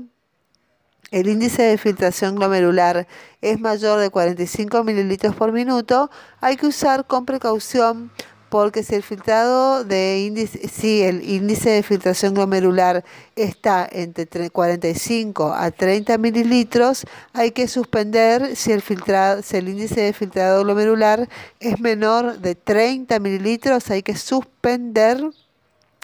el 1.10 1.30
índice 1.30 1.64
de 1.64 1.80
filtración 1.80 2.36
glomerular 2.36 3.08
es 3.42 3.60
mayor 3.60 4.00
de 4.00 4.12
45 4.12 4.84
mililitros 4.84 5.36
por 5.36 5.52
minuto, 5.52 6.12
hay 6.42 6.58
que 6.58 6.68
usar 6.68 7.08
con 7.08 7.26
precaución 7.26 8.12
porque 8.50 8.84
si 8.84 8.96
el 8.96 9.04
filtrado 9.04 9.84
de 9.84 10.20
índice, 10.20 10.68
si 10.68 11.02
el 11.04 11.28
índice 11.28 11.72
de 11.72 11.84
filtración 11.84 12.34
glomerular 12.34 13.04
está 13.36 13.88
entre 13.92 14.50
45 14.50 15.54
a 15.54 15.72
30 15.72 16.18
mililitros, 16.18 17.06
hay 17.34 17.52
que 17.52 17.68
suspender 17.68 18.56
si 18.56 18.72
el, 18.72 18.82
filtrado, 18.82 19.42
si 19.42 19.58
el 19.58 19.70
índice 19.70 20.02
de 20.02 20.14
filtrado 20.14 20.64
glomerular 20.64 21.28
es 21.60 21.80
menor 21.80 22.40
de 22.40 22.56
30 22.56 23.20
mililitros, 23.20 23.90
hay 23.90 24.04
que 24.04 24.16
suspender 24.16 25.22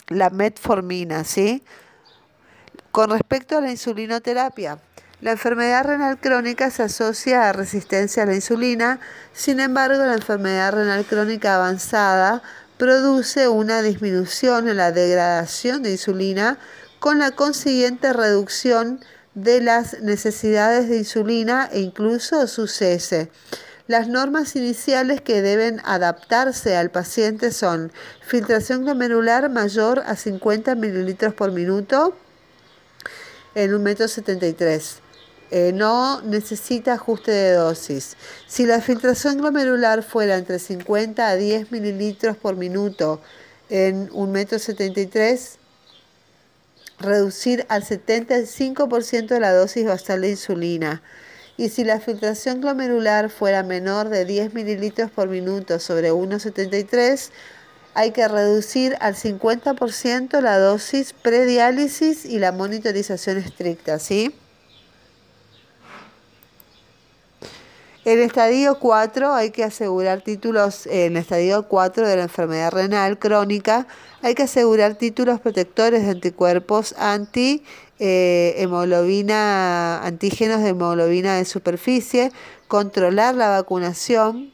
la 0.08 0.30
metformina, 0.30 1.24
¿sí? 1.24 1.64
Con 2.92 3.12
respecto 3.12 3.58
a 3.58 3.62
la 3.62 3.72
insulinoterapia, 3.72 4.80
la 5.22 5.32
enfermedad 5.32 5.86
renal 5.86 6.20
crónica 6.20 6.72
se 6.72 6.82
asocia 6.82 7.48
a 7.48 7.54
resistencia 7.54 8.24
a 8.24 8.26
la 8.26 8.34
insulina, 8.34 9.00
sin 9.34 9.60
embargo 9.60 10.04
la 10.04 10.16
enfermedad 10.16 10.74
renal 10.74 11.06
crónica 11.06 11.56
avanzada 11.56 12.42
produce 12.78 13.48
una 13.48 13.84
disminución 13.84 14.68
en 14.68 14.78
la 14.78 14.92
degradación 14.92 15.84
de 15.84 15.92
insulina 15.92 16.58
con 17.00 17.20
la 17.20 17.32
consiguiente 17.32 18.14
reducción 18.14 19.00
de 19.36 19.62
las 19.62 20.02
necesidades 20.02 20.90
de 20.90 20.98
insulina 20.98 21.70
e 21.72 21.82
incluso 21.82 22.48
su 22.48 22.66
cese. 22.66 23.30
Las 23.86 24.08
normas 24.08 24.56
iniciales 24.56 25.22
que 25.22 25.44
deben 25.44 25.82
adaptarse 25.86 26.76
al 26.76 26.90
paciente 26.90 27.52
son 27.52 27.92
filtración 28.26 28.84
glomerular 28.86 29.52
mayor 29.52 30.02
a 30.08 30.16
50 30.16 30.74
mililitros 30.74 31.36
por 31.36 31.52
minuto 31.52 32.16
en 33.54 33.76
un 33.76 33.84
metro 33.84 34.08
73 34.08 35.01
eh, 35.52 35.74
no 35.74 36.22
necesita 36.22 36.94
ajuste 36.94 37.32
de 37.32 37.52
dosis. 37.52 38.16
Si 38.48 38.66
la 38.66 38.80
filtración 38.80 39.38
glomerular 39.38 40.02
fuera 40.02 40.38
entre 40.38 40.60
50 40.60 41.28
a 41.28 41.36
10 41.36 41.74
mililitros 41.74 42.38
por 42.38 42.56
minuto 42.56 43.22
en 43.70 44.10
un 44.14 44.32
metro 44.32 44.60
73, 44.60 45.58
reducir 47.00 47.66
al 47.68 47.84
75% 47.84 49.28
de 49.28 49.40
la 49.42 49.54
dosis 49.54 49.86
basal 49.86 50.22
de 50.22 50.30
insulina. 50.32 51.02
y 51.58 51.70
si 51.70 51.84
la 51.84 52.00
filtración 52.00 52.62
glomerular 52.62 53.30
fuera 53.30 53.62
menor 53.62 54.10
de 54.10 54.26
10 54.26 54.54
mililitros 54.54 55.12
por 55.12 55.28
minuto 55.28 55.80
sobre 55.80 56.12
1,73, 56.12 57.30
hay 57.94 58.12
que 58.12 58.28
reducir 58.28 58.96
al 59.02 59.16
50% 59.16 60.40
la 60.42 60.58
dosis 60.58 61.14
prediálisis 61.14 62.26
y 62.26 62.40
la 62.40 62.52
monitorización 62.54 63.38
estricta, 63.38 64.00
¿sí? 64.00 64.34
En 68.04 68.18
estadio 68.18 68.80
4 68.80 69.32
hay 69.36 69.52
que 69.52 69.64
asegurar 69.64 70.22
títulos, 70.22 70.88
en 70.88 71.18
estadio 71.18 71.68
4 71.68 72.08
de 72.08 72.16
la 72.16 72.24
enfermedad 72.24 72.72
renal 72.72 73.20
crónica, 73.20 73.86
hay 74.24 74.34
que 74.34 74.44
asegurar 74.44 74.96
títulos 74.96 75.40
protectores 75.40 76.06
de 76.06 76.10
anticuerpos 76.10 76.96
anti 76.98 77.64
eh, 78.00 78.56
hemoglobina, 78.58 80.04
antígenos 80.04 80.64
de 80.64 80.70
hemoglobina 80.70 81.36
de 81.36 81.46
superficie, 81.46 82.32
controlar 82.68 83.36
la 83.36 83.50
vacunación, 83.50 84.52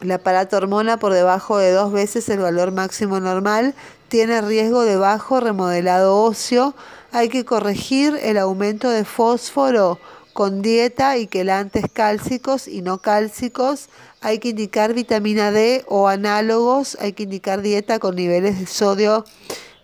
la 0.00 0.20
hormona 0.50 0.98
por 0.98 1.12
debajo 1.12 1.58
de 1.58 1.70
dos 1.70 1.92
veces 1.92 2.28
el 2.28 2.40
valor 2.40 2.72
máximo 2.72 3.20
normal, 3.20 3.76
tiene 4.08 4.40
riesgo 4.40 4.82
de 4.82 4.96
bajo 4.96 5.38
remodelado 5.38 6.16
óseo, 6.16 6.74
hay 7.12 7.28
que 7.28 7.44
corregir 7.44 8.18
el 8.20 8.36
aumento 8.36 8.90
de 8.90 9.04
fósforo 9.04 10.00
con 10.34 10.62
dieta 10.62 11.16
y 11.16 11.28
quelantes 11.28 11.84
cálcicos 11.90 12.68
y 12.68 12.82
no 12.82 12.98
cálcicos. 12.98 13.88
Hay 14.20 14.40
que 14.40 14.50
indicar 14.50 14.92
vitamina 14.92 15.52
D 15.52 15.84
o 15.88 16.08
análogos. 16.08 16.98
Hay 17.00 17.12
que 17.14 17.22
indicar 17.22 17.62
dieta 17.62 18.00
con 18.00 18.16
niveles 18.16 18.58
de 18.58 18.66
sodio 18.66 19.24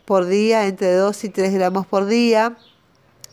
por 0.04 0.26
día 0.26 0.66
entre 0.66 0.92
2 0.92 1.24
y 1.24 1.28
3 1.30 1.54
gramos 1.54 1.86
por 1.86 2.06
día. 2.06 2.58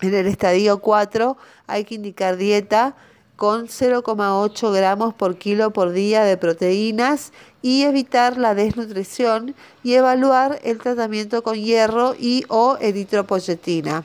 En 0.02 0.14
el 0.14 0.28
estadio 0.28 0.78
4 0.80 1.38
hay 1.66 1.86
que 1.86 1.96
indicar 1.96 2.38
dieta 2.38 2.96
con 3.36 3.68
0,8 3.68 4.72
gramos 4.72 5.16
por 5.16 5.38
kilo 5.38 5.72
por 5.74 5.92
día 5.92 6.24
de 6.24 6.38
proteínas 6.38 7.34
y 7.64 7.82
evitar 7.82 8.38
la 8.38 8.54
desnutrición 8.54 9.56
y 9.84 9.94
evaluar 9.94 10.60
el 10.64 10.78
tratamiento 10.78 11.42
con 11.42 11.56
hierro 11.56 12.14
y 12.18 12.46
o 12.48 12.78
eritropoyetina. 12.80 14.04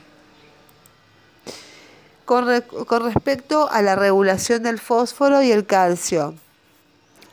Con, 2.24 2.46
respecto 2.46 3.68
a 3.70 3.82
la 3.82 3.96
regulación 3.96 4.62
del 4.62 4.78
fósforo 4.78 5.42
y 5.42 5.50
el 5.50 5.66
calcio, 5.66 6.34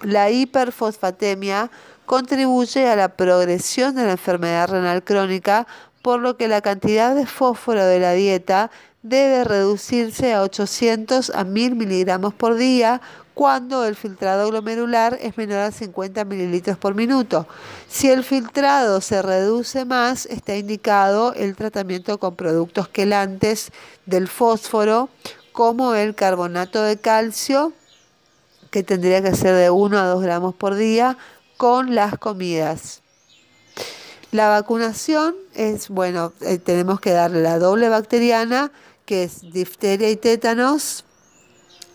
la 0.02 0.30
hiperfosfatemia 0.30 1.70
contribuye 2.06 2.90
a 2.90 2.96
la 2.96 3.10
progresión 3.10 3.96
de 3.96 4.06
la 4.06 4.14
enfermedad 4.14 4.70
renal 4.70 5.04
crónica, 5.04 5.68
por 6.02 6.20
lo 6.20 6.38
que 6.38 6.48
la 6.48 6.62
cantidad 6.62 7.14
de 7.14 7.26
fósforo 7.26 7.86
de 7.86 8.00
la 8.00 8.14
dieta 8.14 8.72
debe 9.04 9.44
reducirse 9.44 10.34
a 10.34 10.42
800 10.42 11.32
a 11.36 11.44
1000 11.44 11.76
miligramos 11.76 12.34
por 12.34 12.56
día 12.56 13.02
cuando 13.40 13.86
el 13.86 13.96
filtrado 13.96 14.50
glomerular 14.50 15.18
es 15.22 15.38
menor 15.38 15.60
a 15.60 15.72
50 15.72 16.26
mililitros 16.26 16.78
por 16.78 16.94
minuto. 16.94 17.48
Si 17.88 18.10
el 18.10 18.26
filtrado 18.26 19.00
se 19.00 19.22
reduce 19.22 19.86
más, 19.86 20.26
está 20.26 20.58
indicado 20.58 21.34
el 21.34 21.56
tratamiento 21.56 22.20
con 22.20 22.36
productos 22.36 22.90
quelantes 22.90 23.72
del 24.06 24.28
fósforo, 24.28 25.08
como 25.54 25.96
el 25.96 26.16
carbonato 26.16 26.82
de 26.82 26.98
calcio, 26.98 27.72
que 28.72 28.84
tendría 28.84 29.22
que 29.22 29.34
ser 29.34 29.56
de 29.56 29.70
1 29.70 29.98
a 29.98 30.08
2 30.08 30.22
gramos 30.22 30.54
por 30.54 30.76
día, 30.76 31.18
con 31.56 31.96
las 31.96 32.18
comidas. 32.18 33.04
La 34.32 34.50
vacunación 34.50 35.34
es, 35.56 35.88
bueno, 35.88 36.34
eh, 36.42 36.58
tenemos 36.58 37.00
que 37.00 37.12
darle 37.12 37.42
la 37.42 37.58
doble 37.58 37.88
bacteriana, 37.88 38.74
que 39.06 39.24
es 39.24 39.50
difteria 39.54 40.10
y 40.10 40.18
tétanos, 40.18 41.06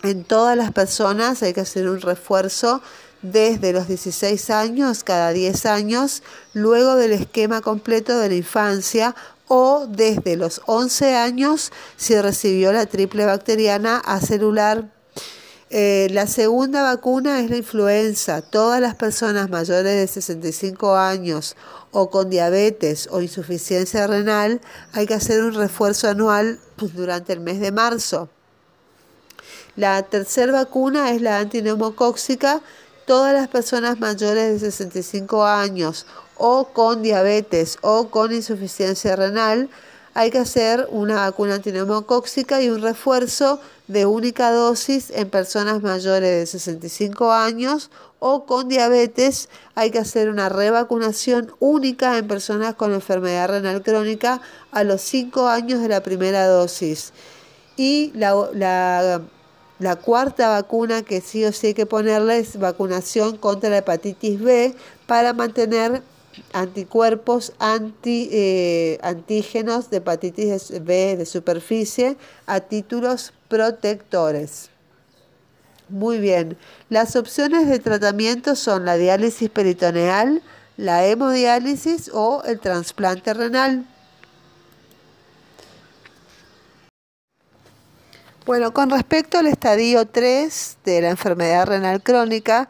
en 0.05 0.25
todas 0.25 0.57
las 0.57 0.71
personas 0.73 1.43
hay 1.43 1.55
que 1.55 1.62
hacer 1.62 1.88
un 1.88 2.01
refuerzo 2.01 2.83
desde 3.23 3.73
los 3.73 3.88
16 3.88 4.51
años, 4.51 5.03
cada 5.03 5.33
10 5.33 5.67
años, 5.67 6.23
luego 6.53 6.95
del 6.97 7.12
esquema 7.12 7.62
completo 7.62 8.19
de 8.19 8.29
la 8.29 8.35
infancia 8.35 9.14
o 9.49 9.87
desde 9.88 10.37
los 10.37 10.61
11 10.67 11.14
años 11.17 11.73
si 11.97 12.21
recibió 12.21 12.73
la 12.73 12.87
triple 12.87 13.25
bacteriana 13.25 13.97
acelular. 13.99 14.93
Eh, 15.71 16.09
la 16.11 16.27
segunda 16.27 16.83
vacuna 16.83 17.40
es 17.40 17.49
la 17.49 17.57
influenza. 17.57 18.43
Todas 18.43 18.81
las 18.81 18.95
personas 18.95 19.49
mayores 19.49 19.97
de 19.97 20.07
65 20.07 20.95
años 20.95 21.57
o 21.90 22.11
con 22.11 22.29
diabetes 22.29 23.09
o 23.11 23.23
insuficiencia 23.23 24.07
renal 24.07 24.61
hay 24.93 25.07
que 25.07 25.14
hacer 25.14 25.43
un 25.43 25.55
refuerzo 25.55 26.09
anual 26.09 26.61
durante 26.77 27.33
el 27.33 27.40
mes 27.40 27.59
de 27.59 27.73
marzo. 27.73 28.29
La 29.77 30.03
tercera 30.03 30.53
vacuna 30.53 31.11
es 31.11 31.21
la 31.21 31.39
antineumocóxica. 31.39 32.61
Todas 33.07 33.35
las 33.35 33.49
personas 33.49 33.99
mayores 33.99 34.61
de 34.61 34.71
65 34.71 35.45
años 35.45 36.07
o 36.37 36.69
con 36.73 37.03
diabetes 37.03 37.79
o 37.83 38.09
con 38.09 38.33
insuficiencia 38.33 39.17
renal 39.17 39.69
hay 40.15 40.31
que 40.31 40.39
hacer 40.39 40.87
una 40.91 41.17
vacuna 41.17 41.57
antineumocóxica 41.57 42.63
y 42.63 42.71
un 42.71 42.83
refuerzo 42.83 43.61
de 43.89 44.07
única 44.07 44.53
dosis 44.53 45.11
en 45.11 45.29
personas 45.29 45.83
mayores 45.83 46.31
de 46.39 46.47
65 46.47 47.33
años 47.33 47.91
o 48.21 48.47
con 48.47 48.69
diabetes. 48.69 49.49
Hay 49.75 49.91
que 49.91 49.99
hacer 49.99 50.31
una 50.31 50.49
revacunación 50.49 51.53
única 51.59 52.17
en 52.17 52.29
personas 52.29 52.77
con 52.77 52.95
enfermedad 52.95 53.49
renal 53.49 53.83
crónica 53.83 54.41
a 54.71 54.85
los 54.85 55.01
5 55.01 55.49
años 55.49 55.81
de 55.81 55.89
la 55.89 56.05
primera 56.05 56.47
dosis. 56.47 57.13
Y 57.77 58.13
la, 58.15 58.37
la 58.53 59.21
la 59.79 59.97
cuarta 59.97 60.49
vacuna 60.49 61.03
que 61.03 61.21
sí 61.21 61.45
o 61.45 61.53
sí 61.53 61.69
hay 61.69 61.75
que 61.75 61.87
ponerle 61.87 62.39
es 62.39 62.59
vacunación 62.59 63.37
contra 63.37 63.71
la 63.71 63.79
hepatitis 63.79 64.41
B 64.41 64.75
para 65.07 65.33
mantener 65.33 66.03
anticuerpos 66.53 67.53
anti, 67.59 68.29
eh, 68.33 68.99
antígenos 69.03 69.91
de 69.91 69.99
hepatitis 69.99 70.85
B 70.85 71.17
de 71.17 71.27
superficie 71.27 72.17
a 72.47 72.61
títulos 72.61 73.33
protectores. 73.49 74.71
Muy 75.89 76.19
bien, 76.19 76.57
las 76.89 77.15
opciones 77.15 77.69
de 77.69 77.79
tratamiento 77.79 78.57
son 78.57 78.85
la 78.85 78.97
diálisis 78.97 79.51
peritoneal, 79.51 80.43
la 80.77 81.07
hemodiálisis 81.07 82.11
o 82.13 82.43
el 82.45 82.59
trasplante 82.59 83.35
renal. 83.35 83.87
Bueno, 88.47 88.75
con 88.75 88.91
respecto 88.91 89.39
al 89.39 89.47
estadio 89.47 90.05
3 90.05 90.77
de 90.85 91.01
la 91.01 91.09
enfermedad 91.09 91.67
renal 91.67 92.03
crónica, 92.03 92.69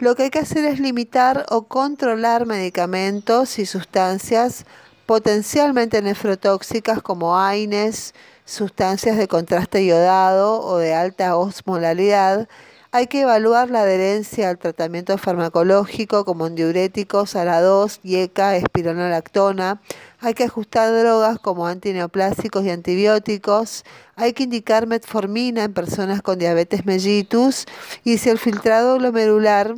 lo 0.00 0.16
que 0.16 0.24
hay 0.24 0.30
que 0.30 0.40
hacer 0.40 0.64
es 0.64 0.80
limitar 0.80 1.46
o 1.48 1.62
controlar 1.68 2.44
medicamentos 2.44 3.60
y 3.60 3.66
sustancias 3.66 4.64
potencialmente 5.06 6.02
nefrotóxicas 6.02 7.02
como 7.02 7.38
AINES, 7.38 8.14
sustancias 8.44 9.16
de 9.16 9.28
contraste 9.28 9.84
iodado 9.84 10.60
o 10.60 10.78
de 10.78 10.92
alta 10.92 11.36
osmolalidad. 11.36 12.48
Hay 12.90 13.06
que 13.06 13.20
evaluar 13.20 13.70
la 13.70 13.82
adherencia 13.82 14.50
al 14.50 14.58
tratamiento 14.58 15.16
farmacológico 15.18 16.24
como 16.24 16.50
diuréticos, 16.50 17.36
ALA2, 17.36 18.00
IECA, 18.02 18.56
espironolactona. 18.56 19.80
Hay 20.24 20.34
que 20.34 20.44
ajustar 20.44 20.94
drogas 20.94 21.40
como 21.40 21.66
antineoplásicos 21.66 22.64
y 22.64 22.70
antibióticos. 22.70 23.84
Hay 24.14 24.34
que 24.34 24.44
indicar 24.44 24.86
metformina 24.86 25.64
en 25.64 25.74
personas 25.74 26.22
con 26.22 26.38
diabetes 26.38 26.86
mellitus. 26.86 27.66
Y 28.04 28.18
si 28.18 28.30
el 28.30 28.38
filtrado 28.38 28.98
glomerular, 28.98 29.74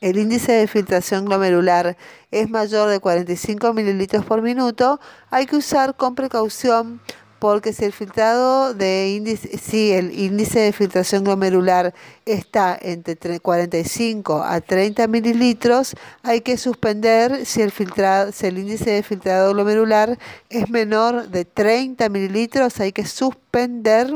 el 0.00 0.18
índice 0.18 0.52
de 0.52 0.68
filtración 0.68 1.24
glomerular 1.24 1.96
es 2.30 2.48
mayor 2.48 2.88
de 2.88 3.00
45 3.00 3.74
mililitros 3.74 4.24
por 4.24 4.40
minuto, 4.40 5.00
hay 5.30 5.46
que 5.46 5.56
usar 5.56 5.96
con 5.96 6.14
precaución 6.14 7.00
porque 7.44 7.74
si 7.74 7.84
el 7.84 7.92
filtrado 7.92 8.72
de 8.72 9.10
índice, 9.10 9.58
si 9.58 9.92
el 9.92 10.18
índice 10.18 10.60
de 10.60 10.72
filtración 10.72 11.24
glomerular 11.24 11.92
está 12.24 12.74
entre 12.80 13.38
45 13.38 14.42
a 14.42 14.62
30 14.62 15.06
mililitros, 15.08 15.94
hay 16.22 16.40
que 16.40 16.56
suspender 16.56 17.44
si 17.44 17.60
el, 17.60 17.70
filtrado, 17.70 18.32
si 18.32 18.46
el 18.46 18.56
índice 18.56 18.92
de 18.92 19.02
filtrado 19.02 19.52
glomerular 19.52 20.18
es 20.48 20.70
menor 20.70 21.28
de 21.28 21.44
30 21.44 22.08
mililitros, 22.08 22.80
hay 22.80 22.92
que 22.92 23.04
suspender 23.04 24.10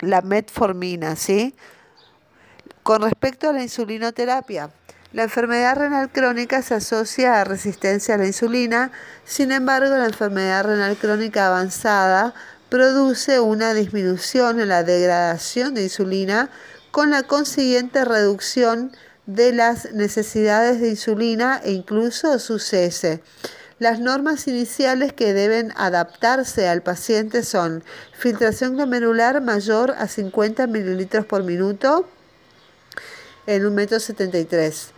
la 0.00 0.20
metformina, 0.20 1.14
¿sí? 1.14 1.54
Con 2.82 3.02
respecto 3.02 3.50
a 3.50 3.52
la 3.52 3.62
insulinoterapia, 3.62 4.68
la 5.12 5.24
enfermedad 5.24 5.76
renal 5.76 6.10
crónica 6.10 6.62
se 6.62 6.74
asocia 6.74 7.40
a 7.40 7.44
resistencia 7.44 8.14
a 8.14 8.18
la 8.18 8.26
insulina, 8.26 8.92
sin 9.24 9.52
embargo 9.52 9.94
la 9.94 10.06
enfermedad 10.06 10.64
renal 10.64 10.96
crónica 10.96 11.48
avanzada 11.48 12.34
produce 12.70 13.38
una 13.38 13.74
disminución 13.74 14.60
en 14.60 14.68
la 14.68 14.82
degradación 14.82 15.74
de 15.74 15.82
insulina 15.82 16.48
con 16.90 17.10
la 17.10 17.24
consiguiente 17.24 18.04
reducción 18.06 18.92
de 19.26 19.52
las 19.52 19.92
necesidades 19.92 20.80
de 20.80 20.88
insulina 20.88 21.60
e 21.62 21.72
incluso 21.72 22.38
su 22.38 22.58
cese. 22.58 23.22
Las 23.78 24.00
normas 24.00 24.48
iniciales 24.48 25.12
que 25.12 25.34
deben 25.34 25.72
adaptarse 25.76 26.68
al 26.68 26.82
paciente 26.82 27.42
son 27.42 27.84
filtración 28.16 28.76
glomerular 28.76 29.42
mayor 29.42 29.90
a 29.98 30.08
50 30.08 30.66
mililitros 30.68 31.26
por 31.26 31.42
minuto 31.42 32.08
en 33.46 33.66
un 33.66 33.74
metro 33.74 34.00
73. 34.00 34.91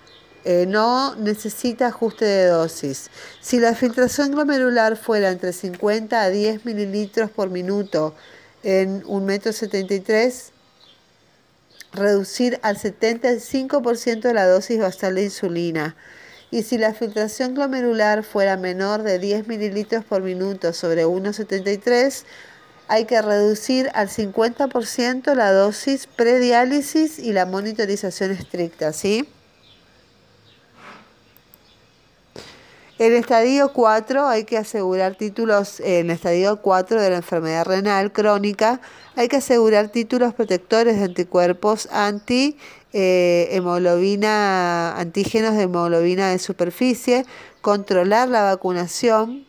Eh, 0.44 0.66
no 0.68 1.14
necesita 1.14 1.86
ajuste 1.86 2.26
de 2.26 2.46
dosis. 2.46 3.10
Si 3.40 3.58
la 3.60 3.74
filtración 3.74 4.32
glomerular 4.32 4.96
fuera 4.96 5.30
entre 5.30 5.54
50 5.54 6.20
a 6.20 6.28
10 6.28 6.66
mililitros 6.66 7.30
por 7.30 7.48
minuto 7.48 8.14
en 8.62 9.02
un 9.06 9.24
metro 9.24 9.52
73, 9.54 10.52
reducir 11.94 12.60
al 12.62 12.76
75% 12.76 14.20
de 14.20 14.34
la 14.34 14.46
dosis 14.46 14.78
basal 14.80 15.14
de 15.14 15.24
insulina. 15.24 15.96
Y 16.50 16.62
si 16.62 16.76
la 16.76 16.92
filtración 16.92 17.54
glomerular 17.54 18.22
fuera 18.22 18.58
menor 18.58 19.02
de 19.02 19.18
10 19.18 19.48
mililitros 19.48 20.04
por 20.04 20.22
minuto 20.22 20.74
sobre 20.74 21.06
1,73, 21.06 22.24
hay 22.88 23.06
que 23.06 23.22
reducir 23.22 23.90
al 23.94 24.10
50% 24.10 25.34
la 25.34 25.52
dosis 25.52 26.06
prediálisis 26.06 27.18
y 27.18 27.32
la 27.32 27.46
monitorización 27.46 28.32
estricta, 28.32 28.92
¿sí? 28.92 29.26
En 32.96 33.12
estadio 33.12 33.72
4 33.72 34.28
hay 34.28 34.44
que 34.44 34.56
asegurar 34.56 35.16
títulos, 35.16 35.80
en 35.80 36.10
estadio 36.10 36.58
4 36.62 37.02
de 37.02 37.10
la 37.10 37.16
enfermedad 37.16 37.64
renal 37.64 38.12
crónica, 38.12 38.80
hay 39.16 39.26
que 39.26 39.38
asegurar 39.38 39.88
títulos 39.88 40.32
protectores 40.32 40.98
de 40.98 41.06
anticuerpos 41.06 41.88
anti 41.90 42.56
eh, 42.92 43.48
hemoglobina, 43.50 44.96
antígenos 44.96 45.56
de 45.56 45.62
hemoglobina 45.62 46.30
de 46.30 46.38
superficie, 46.38 47.26
controlar 47.62 48.28
la 48.28 48.44
vacunación, 48.44 49.44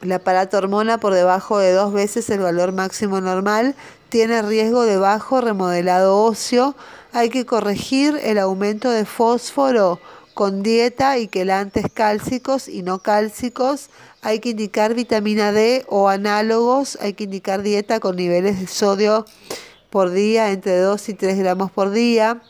la 0.00 0.20
hormona 0.52 0.98
por 0.98 1.14
debajo 1.14 1.58
de 1.58 1.70
dos 1.70 1.92
veces 1.92 2.28
el 2.28 2.40
valor 2.40 2.72
máximo 2.72 3.20
normal, 3.20 3.76
tiene 4.08 4.42
riesgo 4.42 4.82
de 4.82 4.96
bajo 4.96 5.40
remodelado 5.40 6.24
óseo, 6.24 6.74
hay 7.12 7.28
que 7.30 7.46
corregir 7.46 8.18
el 8.24 8.36
aumento 8.36 8.90
de 8.90 9.04
fósforo 9.04 10.00
con 10.34 10.62
dieta 10.62 11.18
y 11.18 11.28
quelantes 11.28 11.86
cálcicos 11.92 12.68
y 12.68 12.82
no 12.82 12.98
cálcicos. 12.98 13.88
Hay 14.20 14.40
que 14.40 14.50
indicar 14.50 14.94
vitamina 14.94 15.52
D 15.52 15.84
o 15.88 16.08
análogos. 16.08 16.98
Hay 17.00 17.14
que 17.14 17.24
indicar 17.24 17.62
dieta 17.62 18.00
con 18.00 18.16
niveles 18.16 18.60
de 18.60 18.66
sodio 18.66 19.24
por 19.90 20.10
día 20.10 20.50
entre 20.50 20.78
2 20.78 21.08
y 21.08 21.14
3 21.14 21.38
gramos 21.38 21.70
por 21.70 21.90
día. 21.90 22.42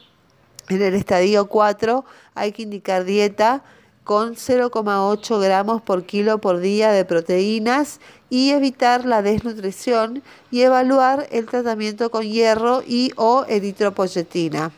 En 0.70 0.80
el 0.80 0.94
estadio 0.94 1.46
4 1.46 2.04
hay 2.34 2.52
que 2.52 2.62
indicar 2.62 3.04
dieta 3.04 3.62
con 4.02 4.34
0,8 4.34 5.40
gramos 5.40 5.82
por 5.82 6.04
kilo 6.04 6.38
por 6.38 6.60
día 6.60 6.90
de 6.90 7.04
proteínas 7.04 8.00
y 8.30 8.50
evitar 8.50 9.04
la 9.04 9.22
desnutrición 9.22 10.22
y 10.50 10.62
evaluar 10.62 11.26
el 11.30 11.46
tratamiento 11.46 12.10
con 12.10 12.22
hierro 12.22 12.82
y 12.86 13.12
o 13.16 13.44
eritropoyetina. 13.46 14.72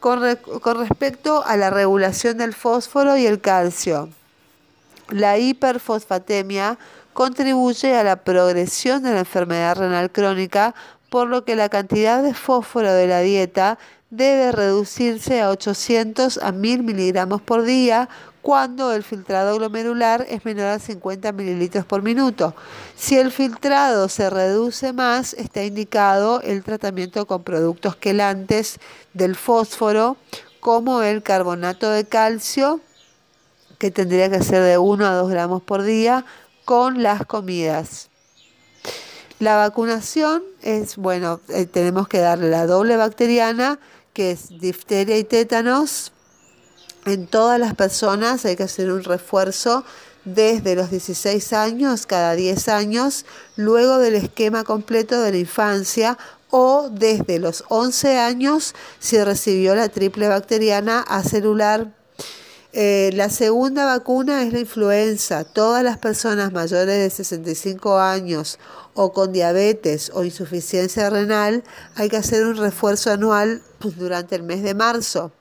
Con, 0.00 0.20
respecto 0.22 1.44
a 1.44 1.56
la 1.56 1.70
regulación 1.70 2.38
del 2.38 2.54
fósforo 2.54 3.16
y 3.16 3.26
el 3.26 3.40
calcio, 3.40 4.08
la 5.08 5.38
hiperfosfatemia 5.38 6.78
contribuye 7.12 7.96
a 7.96 8.04
la 8.04 8.16
progresión 8.16 9.02
de 9.02 9.12
la 9.12 9.20
enfermedad 9.20 9.76
renal 9.76 10.10
crónica, 10.10 10.74
por 11.08 11.28
lo 11.28 11.44
que 11.44 11.56
la 11.56 11.68
cantidad 11.68 12.22
de 12.22 12.34
fósforo 12.34 12.92
de 12.92 13.06
la 13.06 13.20
dieta 13.20 13.78
debe 14.10 14.52
reducirse 14.52 15.40
a 15.40 15.50
800 15.50 16.38
a 16.38 16.52
1000 16.52 16.82
miligramos 16.82 17.42
por 17.42 17.64
día 17.64 18.08
cuando 18.46 18.92
el 18.92 19.02
filtrado 19.02 19.56
glomerular 19.56 20.24
es 20.28 20.44
menor 20.44 20.66
a 20.66 20.78
50 20.78 21.32
mililitros 21.32 21.84
por 21.84 22.02
minuto. 22.02 22.54
Si 22.94 23.18
el 23.18 23.32
filtrado 23.32 24.08
se 24.08 24.30
reduce 24.30 24.92
más, 24.92 25.34
está 25.34 25.64
indicado 25.64 26.40
el 26.42 26.62
tratamiento 26.62 27.26
con 27.26 27.42
productos 27.42 27.96
quelantes 27.96 28.78
del 29.14 29.34
fósforo, 29.34 30.16
como 30.60 31.02
el 31.02 31.24
carbonato 31.24 31.90
de 31.90 32.04
calcio, 32.04 32.78
que 33.78 33.90
tendría 33.90 34.30
que 34.30 34.40
ser 34.44 34.62
de 34.62 34.78
1 34.78 35.04
a 35.04 35.14
2 35.14 35.28
gramos 35.28 35.60
por 35.60 35.82
día, 35.82 36.24
con 36.64 37.02
las 37.02 37.26
comidas. 37.26 38.10
La 39.40 39.56
vacunación 39.56 40.44
es, 40.62 40.94
bueno, 40.94 41.40
eh, 41.48 41.66
tenemos 41.66 42.06
que 42.06 42.20
darle 42.20 42.48
la 42.48 42.68
doble 42.68 42.96
bacteriana, 42.96 43.80
que 44.12 44.30
es 44.30 44.50
difteria 44.60 45.18
y 45.18 45.24
tétanos, 45.24 46.12
en 47.06 47.26
todas 47.26 47.58
las 47.58 47.74
personas 47.74 48.44
hay 48.44 48.56
que 48.56 48.64
hacer 48.64 48.90
un 48.90 49.04
refuerzo 49.04 49.84
desde 50.24 50.74
los 50.74 50.90
16 50.90 51.52
años, 51.52 52.06
cada 52.06 52.34
10 52.34 52.68
años, 52.68 53.24
luego 53.54 53.98
del 53.98 54.16
esquema 54.16 54.64
completo 54.64 55.20
de 55.20 55.30
la 55.30 55.38
infancia 55.38 56.18
o 56.50 56.88
desde 56.90 57.38
los 57.38 57.64
11 57.68 58.18
años 58.18 58.74
si 58.98 59.22
recibió 59.22 59.74
la 59.74 59.88
triple 59.88 60.28
bacteriana 60.28 61.00
acelular. 61.00 61.94
Eh, 62.72 63.10
la 63.14 63.30
segunda 63.30 63.86
vacuna 63.86 64.42
es 64.42 64.52
la 64.52 64.58
influenza. 64.58 65.44
Todas 65.44 65.82
las 65.82 65.96
personas 65.96 66.52
mayores 66.52 66.98
de 66.98 67.08
65 67.08 67.98
años 67.98 68.58
o 68.94 69.12
con 69.12 69.32
diabetes 69.32 70.10
o 70.12 70.24
insuficiencia 70.24 71.08
renal 71.08 71.64
hay 71.94 72.08
que 72.08 72.16
hacer 72.16 72.44
un 72.44 72.56
refuerzo 72.56 73.12
anual 73.12 73.62
durante 73.80 74.34
el 74.34 74.42
mes 74.42 74.62
de 74.62 74.74
marzo. 74.74 75.32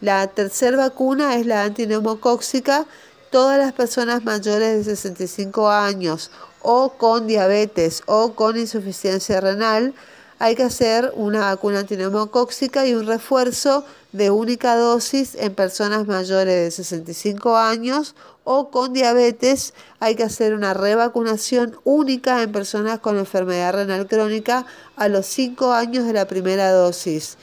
La 0.00 0.28
tercera 0.28 0.76
vacuna 0.76 1.36
es 1.36 1.46
la 1.46 1.64
antineumocóxica. 1.64 2.86
Todas 3.30 3.58
las 3.58 3.72
personas 3.72 4.24
mayores 4.24 4.86
de 4.86 4.94
65 4.94 5.68
años 5.68 6.30
o 6.62 6.90
con 6.90 7.26
diabetes 7.26 8.02
o 8.06 8.34
con 8.34 8.56
insuficiencia 8.56 9.40
renal 9.40 9.94
hay 10.38 10.54
que 10.54 10.62
hacer 10.62 11.12
una 11.16 11.40
vacuna 11.40 11.80
antineumocóxica 11.80 12.86
y 12.86 12.94
un 12.94 13.06
refuerzo 13.06 13.84
de 14.12 14.30
única 14.30 14.76
dosis 14.76 15.34
en 15.34 15.54
personas 15.54 16.06
mayores 16.06 16.54
de 16.64 16.70
65 16.70 17.56
años 17.56 18.14
o 18.44 18.70
con 18.70 18.92
diabetes. 18.92 19.74
Hay 19.98 20.14
que 20.14 20.22
hacer 20.22 20.54
una 20.54 20.74
revacunación 20.74 21.76
única 21.82 22.40
en 22.40 22.52
personas 22.52 23.00
con 23.00 23.18
enfermedad 23.18 23.74
renal 23.74 24.06
crónica 24.06 24.64
a 24.94 25.08
los 25.08 25.26
5 25.26 25.72
años 25.72 26.06
de 26.06 26.12
la 26.12 26.28
primera 26.28 26.70
dosis. 26.70 27.36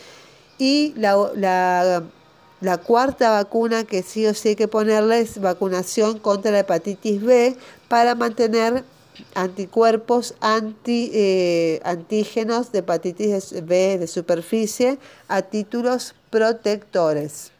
Y 0.57 0.93
la, 0.95 1.17
la 1.35 2.01
la 2.65 2.77
cuarta 2.79 3.29
vacuna 3.29 3.83
que 3.83 4.01
sí 4.01 4.25
o 4.25 4.33
sí 4.33 4.49
hay 4.49 4.55
que 4.55 4.67
ponerle 4.67 5.19
es 5.19 5.39
vacunación 5.39 6.17
contra 6.17 6.51
la 6.51 6.59
hepatitis 6.59 7.21
B 7.21 7.55
para 7.87 8.15
mantener 8.15 8.83
anticuerpos 9.35 10.33
anti, 10.41 11.11
eh, 11.13 11.79
antígenos 11.83 12.71
de 12.71 12.79
hepatitis 12.79 13.63
B 13.63 13.99
de 13.99 14.07
superficie 14.07 14.97
a 15.27 15.43
títulos 15.43 16.15
protectores. 16.31 17.51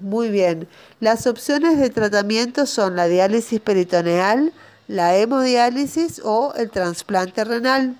Muy 0.00 0.28
bien, 0.28 0.66
las 0.98 1.28
opciones 1.28 1.78
de 1.78 1.88
tratamiento 1.88 2.66
son 2.66 2.96
la 2.96 3.06
diálisis 3.06 3.60
peritoneal, 3.60 4.52
la 4.88 5.16
hemodiálisis 5.16 6.20
o 6.24 6.52
el 6.56 6.68
trasplante 6.70 7.44
renal. 7.44 7.96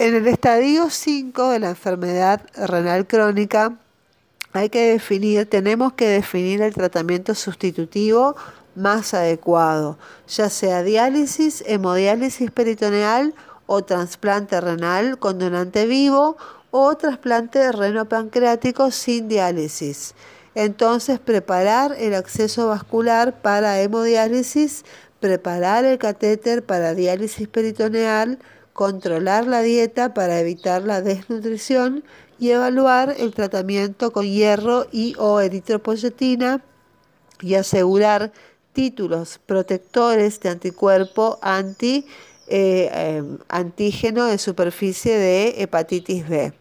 En 0.00 0.14
el 0.14 0.26
estadio 0.28 0.88
5 0.88 1.50
de 1.50 1.58
la 1.58 1.68
enfermedad 1.68 2.40
renal 2.56 3.06
crónica 3.06 3.76
hay 4.54 4.70
que 4.70 4.92
definir, 4.92 5.44
tenemos 5.44 5.92
que 5.92 6.08
definir 6.08 6.62
el 6.62 6.72
tratamiento 6.72 7.34
sustitutivo 7.34 8.34
más 8.74 9.12
adecuado, 9.12 9.98
ya 10.26 10.48
sea 10.48 10.82
diálisis, 10.82 11.62
hemodiálisis 11.66 12.50
peritoneal 12.50 13.34
o 13.66 13.82
trasplante 13.82 14.58
renal 14.62 15.18
con 15.18 15.38
donante 15.38 15.84
vivo 15.84 16.38
o 16.70 16.96
trasplante 16.96 17.70
reno 17.70 18.08
pancreático 18.08 18.90
sin 18.90 19.28
diálisis. 19.28 20.14
Entonces, 20.54 21.18
preparar 21.18 21.94
el 21.98 22.14
acceso 22.14 22.68
vascular 22.68 23.42
para 23.42 23.78
hemodiálisis, 23.82 24.82
preparar 25.20 25.84
el 25.84 25.98
catéter 25.98 26.64
para 26.64 26.94
diálisis 26.94 27.48
peritoneal, 27.48 28.38
controlar 28.72 29.46
la 29.46 29.62
dieta 29.62 30.14
para 30.14 30.40
evitar 30.40 30.82
la 30.82 31.02
desnutrición 31.02 32.04
y 32.38 32.50
evaluar 32.50 33.14
el 33.18 33.34
tratamiento 33.34 34.12
con 34.12 34.24
hierro 34.24 34.86
y 34.90 35.14
o 35.18 35.40
eritropoyetina 35.40 36.62
y 37.40 37.54
asegurar 37.54 38.32
títulos 38.72 39.38
protectores 39.44 40.40
de 40.40 40.48
anticuerpo 40.48 41.38
anti 41.42 42.06
eh, 42.52 42.90
em, 42.92 43.38
antígeno 43.48 44.24
de 44.26 44.36
superficie 44.38 45.16
de 45.16 45.62
hepatitis 45.62 46.28
B. 46.28 46.52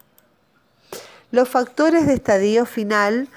Los 1.31 1.49
factores 1.49 2.05
de 2.05 2.13
estadio 2.13 2.65
final 2.65 3.27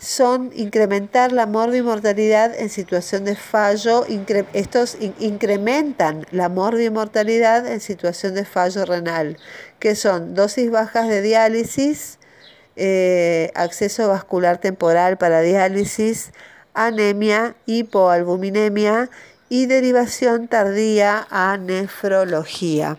son 0.00 0.50
incrementar 0.54 1.30
la 1.30 1.44
morbimortalidad 1.44 2.58
en 2.58 2.70
situación 2.70 3.26
de 3.26 3.36
fallo. 3.36 4.06
estos 4.54 4.96
incrementan 5.18 6.24
la 6.30 6.48
morbimortalidad 6.48 7.66
en 7.66 7.80
situación 7.80 8.34
de 8.34 8.46
fallo 8.46 8.86
renal, 8.86 9.36
que 9.78 9.94
son 9.94 10.34
dosis 10.34 10.70
bajas 10.70 11.06
de 11.08 11.20
diálisis, 11.20 12.18
eh, 12.76 13.50
acceso 13.54 14.08
vascular 14.08 14.58
temporal 14.58 15.18
para 15.18 15.42
diálisis, 15.42 16.32
anemia, 16.72 17.56
hipoalbuminemia 17.66 19.10
y 19.50 19.66
derivación 19.66 20.48
tardía 20.48 21.26
a 21.30 21.58
nefrología. 21.58 22.96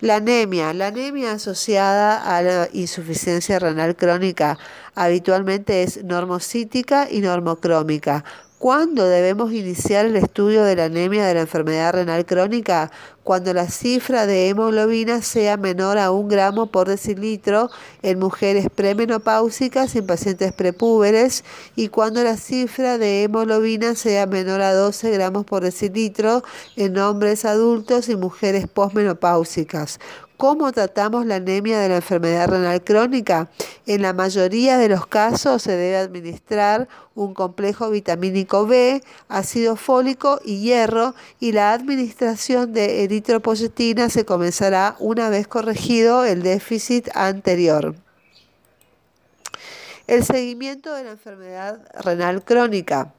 La 0.00 0.16
anemia. 0.16 0.74
La 0.74 0.88
anemia 0.88 1.32
asociada 1.32 2.36
a 2.36 2.42
la 2.42 2.68
insuficiencia 2.74 3.58
renal 3.58 3.96
crónica 3.96 4.58
habitualmente 4.94 5.82
es 5.82 6.04
normocítica 6.04 7.08
y 7.10 7.20
normocrómica. 7.20 8.22
¿Cuándo 8.58 9.06
debemos 9.06 9.52
iniciar 9.52 10.06
el 10.06 10.16
estudio 10.16 10.64
de 10.64 10.76
la 10.76 10.84
anemia 10.84 11.26
de 11.26 11.34
la 11.34 11.42
enfermedad 11.42 11.92
renal 11.92 12.24
crónica? 12.24 12.90
Cuando 13.22 13.52
la 13.52 13.68
cifra 13.68 14.24
de 14.24 14.48
hemoglobina 14.48 15.20
sea 15.20 15.58
menor 15.58 15.98
a 15.98 16.10
un 16.10 16.28
gramo 16.28 16.68
por 16.68 16.88
decilitro 16.88 17.68
en 18.00 18.18
mujeres 18.18 18.68
premenopáusicas 18.74 19.94
y 19.94 19.98
en 19.98 20.06
pacientes 20.06 20.54
prepúberes 20.54 21.44
y 21.74 21.88
cuando 21.88 22.24
la 22.24 22.38
cifra 22.38 22.96
de 22.96 23.24
hemoglobina 23.24 23.94
sea 23.94 24.26
menor 24.26 24.62
a 24.62 24.72
12 24.72 25.10
gramos 25.10 25.44
por 25.44 25.62
decilitro 25.62 26.42
en 26.76 26.96
hombres 26.96 27.44
adultos 27.44 28.08
y 28.08 28.16
mujeres 28.16 28.68
posmenopáusicas. 28.68 30.00
¿Cómo 30.36 30.70
tratamos 30.70 31.24
la 31.24 31.36
anemia 31.36 31.80
de 31.80 31.88
la 31.88 31.96
enfermedad 31.96 32.48
renal 32.48 32.84
crónica? 32.84 33.48
En 33.86 34.02
la 34.02 34.12
mayoría 34.12 34.76
de 34.76 34.90
los 34.90 35.06
casos 35.06 35.62
se 35.62 35.72
debe 35.72 35.96
administrar 35.96 36.88
un 37.14 37.32
complejo 37.32 37.88
vitamínico 37.88 38.66
B, 38.66 39.02
ácido 39.28 39.76
fólico 39.76 40.38
y 40.44 40.60
hierro 40.60 41.14
y 41.40 41.52
la 41.52 41.72
administración 41.72 42.74
de 42.74 43.04
eritropoyetina 43.04 44.10
se 44.10 44.26
comenzará 44.26 44.96
una 44.98 45.30
vez 45.30 45.48
corregido 45.48 46.26
el 46.26 46.42
déficit 46.42 47.08
anterior. 47.14 47.94
El 50.06 50.22
seguimiento 50.22 50.92
de 50.92 51.04
la 51.04 51.12
enfermedad 51.12 51.80
renal 52.04 52.44
crónica. 52.44 53.14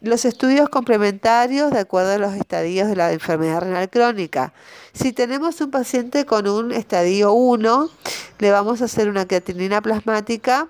Los 0.00 0.24
estudios 0.24 0.68
complementarios 0.68 1.72
de 1.72 1.80
acuerdo 1.80 2.12
a 2.12 2.18
los 2.18 2.34
estadios 2.34 2.88
de 2.88 2.94
la 2.94 3.12
enfermedad 3.12 3.62
renal 3.62 3.90
crónica. 3.90 4.52
Si 4.92 5.12
tenemos 5.12 5.60
un 5.60 5.72
paciente 5.72 6.24
con 6.24 6.46
un 6.46 6.70
estadio 6.70 7.32
1, 7.32 7.90
le 8.38 8.50
vamos 8.52 8.80
a 8.80 8.84
hacer 8.84 9.08
una 9.08 9.26
creatinina 9.26 9.82
plasmática 9.82 10.68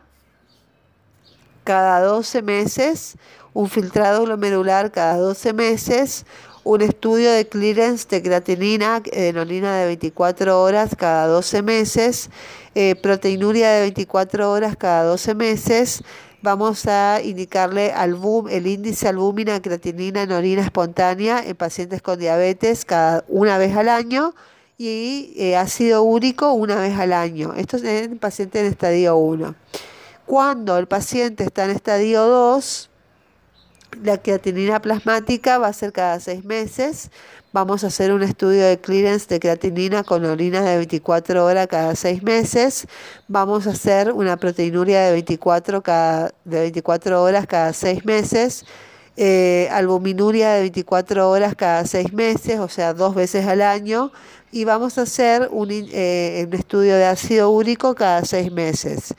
cada 1.62 2.00
12 2.00 2.40
meses, 2.40 3.16
un 3.52 3.68
filtrado 3.68 4.24
glomerular 4.24 4.90
cada 4.90 5.18
12 5.18 5.52
meses, 5.52 6.24
un 6.64 6.80
estudio 6.80 7.30
de 7.30 7.46
clearance 7.46 8.08
de 8.08 8.22
creatinina 8.22 9.02
enolina 9.12 9.76
de 9.76 9.84
24 9.86 10.62
horas 10.62 10.96
cada 10.96 11.26
12 11.26 11.62
meses, 11.62 12.30
eh, 12.74 12.94
proteinuria 12.94 13.72
de 13.72 13.80
24 13.82 14.50
horas 14.50 14.76
cada 14.76 15.04
12 15.04 15.34
meses, 15.34 16.02
vamos 16.43 16.86
a 16.86 17.20
indicarle 17.22 17.93
el 18.51 18.66
índice 18.66 19.09
albúmina 19.09 19.61
creatinina 19.61 20.22
en 20.22 20.32
orina 20.32 20.62
espontánea 20.62 21.43
en 21.45 21.57
pacientes 21.57 22.03
con 22.03 22.18
diabetes 22.18 22.84
cada 22.84 23.24
una 23.28 23.59
vez 23.59 23.76
al 23.76 23.89
año 23.89 24.34
y 24.76 25.32
eh, 25.36 25.57
ácido 25.57 26.03
úrico 26.03 26.53
una 26.53 26.76
vez 26.76 26.97
al 26.99 27.12
año. 27.12 27.55
Esto 27.55 27.76
es 27.76 27.84
en 27.84 28.18
paciente 28.18 28.61
en 28.61 28.66
estadio 28.66 29.16
1. 29.16 29.55
Cuando 30.26 30.78
el 30.78 30.86
paciente 30.86 31.45
está 31.45 31.64
en 31.64 31.70
estadio 31.70 32.22
2, 32.26 32.88
la 34.03 34.18
creatinina 34.18 34.80
plasmática 34.80 35.59
va 35.59 35.68
a 35.68 35.72
ser 35.72 35.93
cada 35.93 36.20
seis 36.20 36.45
meses. 36.45 37.11
Vamos 37.53 37.82
a 37.82 37.86
hacer 37.86 38.12
un 38.12 38.22
estudio 38.22 38.64
de 38.66 38.78
clearance 38.78 39.26
de 39.26 39.41
creatinina 39.41 40.05
con 40.05 40.24
orina 40.24 40.62
de 40.62 40.76
24 40.76 41.45
horas 41.45 41.66
cada 41.66 41.95
seis 41.95 42.22
meses. 42.22 42.86
Vamos 43.26 43.66
a 43.66 43.70
hacer 43.70 44.12
una 44.12 44.36
proteinuria 44.36 45.01
de 45.01 45.12
24, 45.12 45.82
cada, 45.82 46.34
de 46.45 46.61
24 46.61 47.22
horas 47.22 47.47
cada 47.47 47.72
seis 47.72 48.05
meses. 48.05 48.64
Eh, 49.16 49.68
albuminuria 49.72 50.53
de 50.53 50.61
24 50.61 51.28
horas 51.28 51.55
cada 51.57 51.84
seis 51.86 52.12
meses, 52.12 52.61
o 52.61 52.68
sea, 52.68 52.95
dos 52.95 53.14
veces 53.14 53.47
al 53.47 53.62
año. 53.62 54.12
Y 54.53 54.64
vamos 54.64 54.99
a 54.99 55.03
hacer 55.03 55.49
un, 55.51 55.68
eh, 55.70 56.45
un 56.47 56.55
estudio 56.55 56.97
de 56.97 57.07
ácido 57.07 57.51
úrico 57.51 57.95
cada 57.95 58.24
seis 58.24 58.53
meses. 58.53 59.14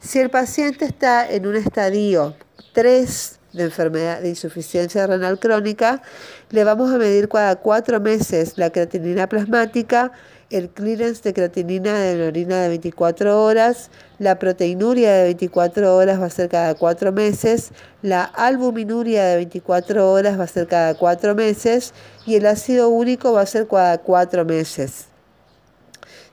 Si 0.00 0.18
el 0.18 0.30
paciente 0.30 0.84
está 0.84 1.30
en 1.30 1.46
un 1.46 1.56
estadio 1.56 2.34
3 2.72 3.40
de 3.52 3.64
enfermedad 3.64 4.20
de 4.20 4.30
insuficiencia 4.30 5.06
renal 5.06 5.38
crónica, 5.38 6.02
le 6.50 6.64
vamos 6.64 6.92
a 6.92 6.98
medir 6.98 7.28
cada 7.28 7.56
cuatro 7.56 8.00
meses 8.00 8.56
la 8.56 8.70
creatinina 8.70 9.28
plasmática, 9.28 10.12
el 10.50 10.68
clearance 10.68 11.22
de 11.22 11.32
creatinina 11.32 11.98
de 11.98 12.16
la 12.16 12.26
orina 12.26 12.62
de 12.62 12.68
24 12.68 13.42
horas, 13.42 13.90
la 14.18 14.38
proteinuria 14.38 15.12
de 15.14 15.24
24 15.24 15.96
horas 15.96 16.20
va 16.20 16.26
a 16.26 16.30
ser 16.30 16.48
cada 16.48 16.74
cuatro 16.74 17.12
meses, 17.12 17.72
la 18.02 18.24
albuminuria 18.24 19.24
de 19.24 19.36
24 19.36 20.10
horas 20.10 20.38
va 20.38 20.44
a 20.44 20.48
ser 20.48 20.66
cada 20.66 20.94
cuatro 20.94 21.34
meses 21.34 21.94
y 22.26 22.36
el 22.36 22.46
ácido 22.46 22.88
úrico 22.90 23.32
va 23.32 23.42
a 23.42 23.46
ser 23.46 23.66
cada 23.66 23.98
cuatro 23.98 24.44
meses. 24.44 25.11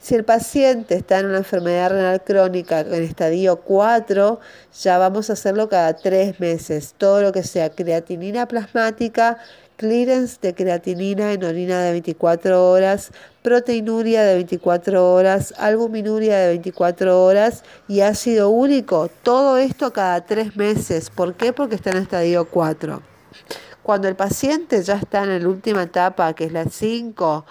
Si 0.02 0.16
el 0.16 0.24
paciente 0.24 0.95
está 0.95 1.20
en 1.20 1.26
una 1.26 1.39
enfermedad 1.39 1.89
renal 1.89 2.24
crónica 2.24 2.80
en 2.80 3.04
estadio 3.04 3.58
4, 3.58 4.39
ya 4.82 4.97
vamos 4.97 5.30
a 5.30 5.34
hacerlo 5.34 5.68
cada 5.68 5.93
tres 5.97 6.39
meses. 6.39 6.95
Todo 6.97 7.22
lo 7.22 7.34
que 7.34 7.43
sea 7.43 7.70
creatinina 7.70 8.47
plasmática, 8.47 9.38
clearance 9.76 10.38
de 10.41 10.56
creatinina 10.56 11.34
en 11.34 11.43
orina 11.43 11.82
de 11.82 11.91
24 11.91 12.72
horas, 12.72 13.12
proteinuria 13.41 14.24
de 14.24 14.36
24 14.36 15.14
horas, 15.14 15.54
albuminuria 15.58 16.38
de 16.38 16.47
24 16.47 17.22
horas 17.22 17.64
y 17.89 18.00
ácido 18.00 18.52
úrico. 18.52 19.10
Todo 19.22 19.58
esto 19.58 19.91
cada 19.91 20.26
tres 20.26 20.56
meses. 20.56 21.10
¿Por 21.10 21.34
qué? 21.34 21.52
Porque 21.52 21.76
está 21.76 21.89
en 21.89 21.97
estadio 21.97 22.45
4. 22.45 23.02
Cuando 23.84 24.08
el 24.08 24.16
paciente 24.16 24.82
ya 24.82 24.95
está 24.95 25.24
en 25.24 25.43
la 25.43 25.50
última 25.50 25.84
etapa, 25.84 26.32
que 26.34 26.45
es 26.45 26.54
la 26.54 26.66
5, 26.66 27.45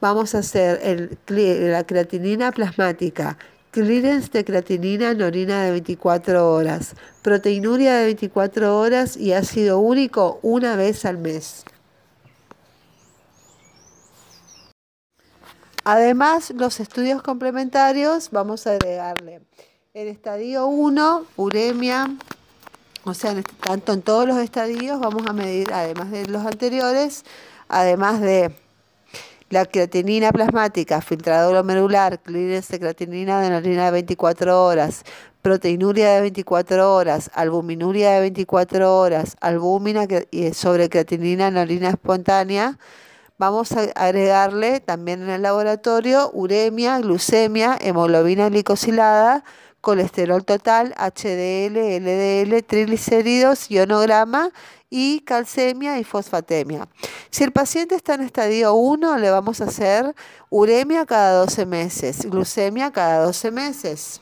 vamos 0.00 0.34
a 0.34 0.38
hacer 0.38 1.18
la 1.26 1.84
creatinina 1.84 2.52
plasmática, 2.52 3.36
clearance 3.70 4.30
de 4.30 4.44
creatinina 4.44 5.10
en 5.10 5.22
orina 5.22 5.62
de 5.62 5.70
24 5.72 6.52
horas, 6.52 6.94
proteinuria 7.22 7.96
de 7.96 8.04
24 8.06 8.78
horas 8.78 9.16
y 9.16 9.32
ácido 9.32 9.78
úrico 9.78 10.40
una 10.42 10.76
vez 10.76 11.04
al 11.04 11.18
mes. 11.18 11.64
Además, 15.84 16.52
los 16.56 16.78
estudios 16.78 17.22
complementarios 17.22 18.30
vamos 18.30 18.66
a 18.66 18.72
agregarle 18.72 19.40
el 19.94 20.08
estadio 20.08 20.66
1, 20.66 21.26
uremia, 21.36 22.10
o 23.04 23.14
sea, 23.14 23.32
este, 23.32 23.52
tanto 23.60 23.92
en 23.94 24.02
todos 24.02 24.28
los 24.28 24.38
estadios 24.38 25.00
vamos 25.00 25.26
a 25.26 25.32
medir, 25.32 25.72
además 25.72 26.10
de 26.10 26.26
los 26.26 26.44
anteriores, 26.44 27.24
además 27.68 28.20
de 28.20 28.54
la 29.50 29.66
creatinina 29.66 30.30
plasmática, 30.32 31.00
filtrado 31.00 31.50
glomerular, 31.50 32.20
de 32.22 32.62
creatinina 32.78 33.40
de 33.42 33.50
la 33.50 33.84
de 33.86 33.90
24 33.90 34.64
horas, 34.64 35.02
proteinuria 35.42 36.10
de 36.14 36.20
24 36.20 36.94
horas, 36.94 37.30
albuminuria 37.34 38.12
de 38.12 38.20
24 38.20 38.96
horas, 38.96 39.36
albúmina 39.40 40.06
sobre 40.54 40.88
creatinina 40.88 41.48
en 41.48 41.56
orina 41.56 41.90
espontánea. 41.90 42.78
Vamos 43.38 43.72
a 43.72 43.80
agregarle 43.96 44.78
también 44.78 45.22
en 45.22 45.30
el 45.30 45.42
laboratorio 45.42 46.30
uremia, 46.32 47.00
glucemia, 47.00 47.76
hemoglobina 47.80 48.50
glicosilada, 48.50 49.42
colesterol 49.80 50.44
total, 50.44 50.94
HDL, 50.96 51.76
LDL, 52.00 52.62
triglicéridos, 52.62 53.70
ionograma 53.70 54.50
y 54.90 55.20
calcemia 55.20 55.98
y 55.98 56.04
fosfatemia. 56.04 56.88
Si 57.30 57.44
el 57.44 57.52
paciente 57.52 57.94
está 57.94 58.14
en 58.14 58.22
estadio 58.22 58.74
1, 58.74 59.18
le 59.18 59.30
vamos 59.30 59.60
a 59.60 59.64
hacer 59.64 60.14
uremia 60.50 61.06
cada 61.06 61.40
12 61.40 61.66
meses, 61.66 62.26
glucemia 62.26 62.90
cada 62.90 63.24
12 63.24 63.50
meses. 63.50 64.20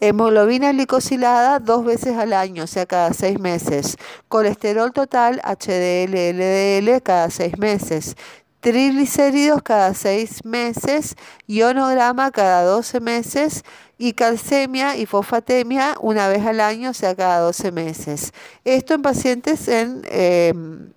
Hemoglobina 0.00 0.72
glicosilada 0.72 1.58
dos 1.58 1.84
veces 1.84 2.16
al 2.16 2.32
año, 2.32 2.64
o 2.64 2.66
sea, 2.66 2.86
cada 2.86 3.12
seis 3.12 3.38
meses. 3.40 3.96
Colesterol 4.28 4.92
total, 4.92 5.40
HDL, 5.44 6.14
LDL, 6.14 7.02
cada 7.02 7.30
seis 7.30 7.58
meses. 7.58 8.16
Triglicéridos 8.60 9.62
cada 9.62 9.94
seis 9.94 10.44
meses. 10.44 11.16
Ionograma 11.46 12.30
cada 12.30 12.64
12 12.64 13.00
meses 13.00 13.64
y 13.98 14.12
calcemia 14.12 14.96
y 14.96 15.06
fosfatemia 15.06 15.96
una 16.00 16.28
vez 16.28 16.44
al 16.46 16.60
año, 16.60 16.90
o 16.90 16.94
sea, 16.94 17.14
cada 17.14 17.40
12 17.40 17.72
meses. 17.72 18.32
Esto 18.64 18.94
en 18.94 19.02
pacientes 19.02 19.68
en 19.68 20.02
em, 20.10 20.92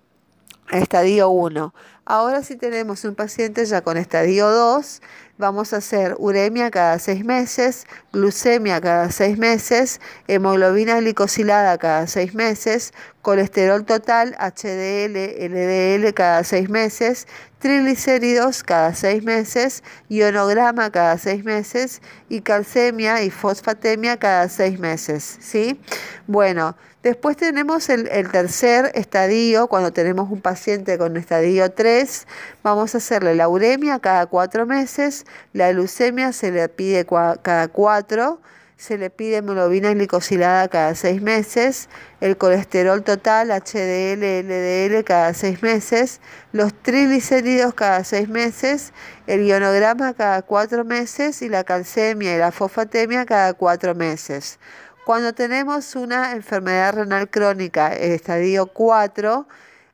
estadio 0.70 1.30
1. 1.30 1.74
Ahora 2.04 2.42
si 2.42 2.56
tenemos 2.56 3.04
un 3.04 3.14
paciente 3.14 3.64
ya 3.64 3.82
con 3.82 3.96
estadio 3.96 4.48
2, 4.50 5.00
vamos 5.38 5.72
a 5.72 5.78
hacer 5.78 6.16
uremia 6.18 6.70
cada 6.70 6.98
seis 6.98 7.24
meses, 7.24 7.86
glucemia 8.12 8.80
cada 8.80 9.10
seis 9.10 9.38
meses, 9.38 10.00
hemoglobina 10.28 11.00
glicosilada 11.00 11.78
cada 11.78 12.06
seis 12.06 12.34
meses, 12.34 12.92
colesterol 13.22 13.84
total, 13.84 14.34
HDL, 14.38 15.16
LDL 15.38 16.14
cada 16.14 16.42
seis 16.44 16.70
meses, 16.70 17.26
triglicéridos 17.58 18.62
cada 18.62 18.94
seis 18.94 19.22
meses, 19.22 19.82
ionograma 20.08 20.90
cada 20.90 21.18
seis 21.18 21.44
meses 21.44 22.00
y 22.28 22.40
calcemia 22.40 23.22
y 23.22 23.30
fosfatemia 23.30 24.16
cada 24.16 24.48
seis 24.48 24.78
meses. 24.78 25.38
¿sí? 25.40 25.78
Bueno, 26.26 26.76
después 27.02 27.36
tenemos 27.36 27.90
el, 27.90 28.08
tercer 28.30 28.90
estadio, 28.94 29.66
cuando 29.66 29.92
tenemos 29.92 30.30
un 30.30 30.40
paciente 30.40 30.96
con 30.96 31.16
estadio 31.16 31.70
3, 31.70 32.26
vamos 32.62 32.94
a 32.94 32.98
hacerle 32.98 33.34
la 33.34 33.48
uremia 33.48 33.98
cada 33.98 34.26
cuatro 34.26 34.64
meses, 34.64 35.26
la 35.52 35.72
leucemia 35.72 36.32
se 36.32 36.50
le 36.50 36.68
pide 36.68 37.04
cada 37.04 37.68
cuatro, 37.68 38.40
se 38.80 38.96
le 38.96 39.10
pide 39.10 39.36
hemoglobina 39.36 39.92
glicosilada 39.92 40.66
cada 40.68 40.94
seis 40.94 41.20
meses, 41.20 41.90
el 42.22 42.38
colesterol 42.38 43.04
total, 43.04 43.50
HDL, 43.50 44.22
LDL 44.42 45.04
cada 45.04 45.34
seis 45.34 45.62
meses, 45.62 46.22
los 46.52 46.72
triglicéridos 46.72 47.74
cada 47.74 48.02
seis 48.04 48.30
meses, 48.30 48.94
el 49.26 49.44
ionograma 49.44 50.14
cada 50.14 50.40
cuatro 50.40 50.86
meses 50.86 51.42
y 51.42 51.50
la 51.50 51.62
calcemia 51.62 52.34
y 52.34 52.38
la 52.38 52.52
fosfatemia 52.52 53.26
cada 53.26 53.52
cuatro 53.52 53.94
meses. 53.94 54.58
Cuando 55.04 55.34
tenemos 55.34 55.94
una 55.94 56.32
enfermedad 56.32 56.94
renal 56.94 57.28
crónica, 57.28 57.92
estadio 57.92 58.66
4, 58.66 59.46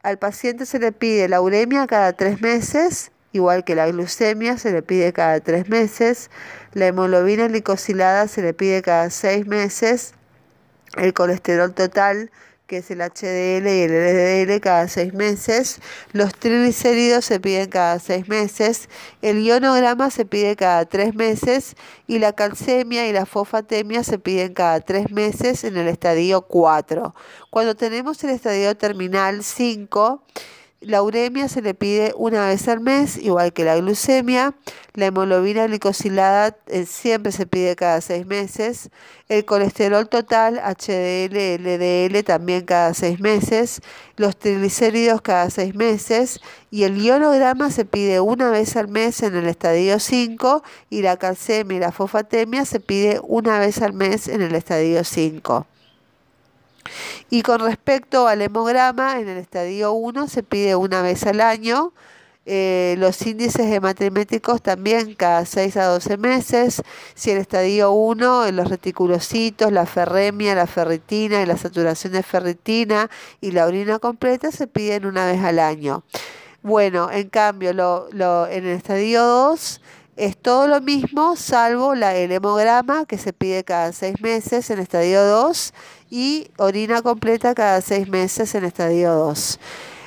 al 0.05 0.19
paciente 0.19 0.65
se 0.65 0.79
le 0.79 0.93
pide 0.93 1.29
la 1.29 1.41
uremia 1.41 1.89
cada 1.89 2.13
tres 2.13 2.41
meses, 2.41 3.11
igual 3.37 3.65
que 3.65 3.75
la 3.75 3.87
glucemia 3.87 4.59
se 4.59 4.73
le 4.73 4.83
pide 4.83 5.13
cada 5.13 5.41
tres 5.41 5.69
meses, 5.69 6.31
la 6.73 6.89
hemoglobina 6.89 7.49
glicosilada 7.49 8.29
se 8.29 8.43
le 8.43 8.53
pide 8.55 8.83
cada 8.83 9.11
seis 9.11 9.47
meses, 9.47 10.15
el 10.97 11.15
colesterol 11.15 11.73
total 11.73 12.31
que 12.67 12.79
es 12.79 12.91
el 12.91 13.01
HDL 13.01 13.69
y 13.69 13.83
el 13.83 13.93
LDL 13.93 14.61
cada 14.61 14.89
seis 14.89 15.15
meses, 15.15 15.81
los 16.13 16.35
triglicéridos 16.35 17.25
se 17.25 17.39
piden 17.39 17.71
cada 17.71 17.99
seis 18.01 18.29
meses, 18.29 18.89
el 19.23 19.43
ionograma 19.43 20.11
se 20.11 20.25
pide 20.25 20.57
cada 20.57 20.85
tres 20.85 21.15
meses. 21.15 21.77
Y 22.09 22.19
la 22.19 22.33
calcemia 22.33 23.09
y 23.09 23.13
la 23.13 23.27
fosfatemia 23.27 24.03
se 24.05 24.19
piden 24.19 24.55
cada 24.55 24.81
tres 24.81 25.11
meses 25.11 25.65
en 25.65 25.77
el 25.77 25.89
estadio 25.89 26.43
4. 26.43 27.15
Cuando 27.51 27.75
tenemos 27.75 28.23
el 28.25 28.31
estadio 28.31 28.77
terminal 28.77 29.43
5, 29.43 30.23
la 30.87 31.03
uremia 31.03 31.49
se 31.49 31.63
le 31.63 31.75
pide 31.75 32.15
una 32.17 32.47
vez 32.47 32.69
al 32.69 32.79
mes, 32.79 33.17
igual 33.19 33.53
que 33.53 33.65
la 33.65 33.77
glucemia. 33.77 34.55
La 34.95 35.07
hemoglobina 35.07 35.67
glicosilada 35.67 36.57
eh, 36.69 36.87
siempre 36.87 37.33
se 37.33 37.45
pide 37.45 37.75
cada 37.75 38.01
seis 38.01 38.25
meses. 38.25 38.91
El 39.29 39.45
colesterol 39.45 40.09
total, 40.09 40.61
HDL, 40.61 41.59
LDL, 41.59 42.23
también 42.23 42.65
cada 42.65 42.95
seis 42.95 43.19
meses. 43.19 43.81
Los 44.17 44.39
triglicéridos 44.39 45.23
cada 45.23 45.51
seis 45.51 45.75
meses. 45.75 46.41
Y 46.71 46.85
el 46.85 47.03
ionograma 47.03 47.73
se 47.73 47.85
pide 47.85 48.21
una 48.21 48.51
vez 48.51 48.77
al 48.77 48.87
mes 48.87 49.25
en 49.25 49.35
el 49.35 49.47
estadio 49.49 49.99
5. 49.99 50.63
Y 50.89 51.03
la 51.03 51.17
calcemia 51.17 51.79
y 51.79 51.81
la 51.81 51.91
fosfatemia 51.91 52.65
se 52.65 52.79
pide 52.79 53.21
una 53.25 53.59
vez 53.59 53.83
al 53.83 53.93
mes 53.93 54.29
en 54.29 54.41
el 54.41 54.55
estadio 54.55 55.03
5. 55.03 55.67
Y 57.31 57.43
con 57.43 57.61
respecto 57.61 58.29
al 58.29 58.43
hemograma, 58.43 59.19
en 59.21 59.29
el 59.29 59.39
estadio 59.39 59.93
1 59.93 60.29
se 60.29 60.43
pide 60.43 60.77
una 60.77 61.03
vez 61.03 61.25
al 61.25 61.41
año. 61.41 61.93
Eh, 62.49 62.95
los 62.99 63.21
índices 63.27 63.73
hematrimétricos 63.73 64.63
también 64.63 65.17
cada 65.17 65.45
6 65.45 65.77
a 65.79 65.87
12 65.87 66.17
meses. 66.17 66.83
Si 67.15 67.33
el 67.33 67.39
estadio 67.39 67.91
1, 67.91 68.53
los 68.53 68.69
reticulocitos, 68.71 69.73
la 69.73 69.85
ferremia, 69.85 70.55
la 70.55 70.69
ferritina 70.69 71.43
y 71.43 71.47
la 71.47 71.57
saturación 71.57 72.13
de 72.13 72.23
ferritina 72.23 73.11
y 73.41 73.51
la 73.51 73.67
orina 73.67 73.99
completa 73.99 74.53
se 74.53 74.69
piden 74.69 75.07
una 75.07 75.27
vez 75.27 75.43
al 75.43 75.59
año. 75.59 76.05
Bueno, 76.63 77.11
en 77.11 77.29
cambio, 77.29 77.73
lo, 77.73 78.09
lo, 78.13 78.47
en 78.47 78.65
el 78.65 78.77
estadio 78.77 79.25
2 79.25 79.81
es 80.17 80.37
todo 80.39 80.67
lo 80.67 80.81
mismo, 80.81 81.37
salvo 81.37 81.95
la, 81.95 82.17
el 82.17 82.33
hemograma 82.33 83.05
que 83.05 83.19
se 83.19 83.33
pide 83.33 83.65
cada 83.65 83.93
seis 83.93 84.21
meses 84.21 84.71
en 84.71 84.79
estadio 84.79 85.23
2 85.25 85.75
y 86.11 86.49
orina 86.57 87.03
completa 87.03 87.55
cada 87.55 87.83
seis 87.83 88.09
meses 88.09 88.55
en 88.55 88.65
estadio 88.65 89.13
2. 89.13 89.61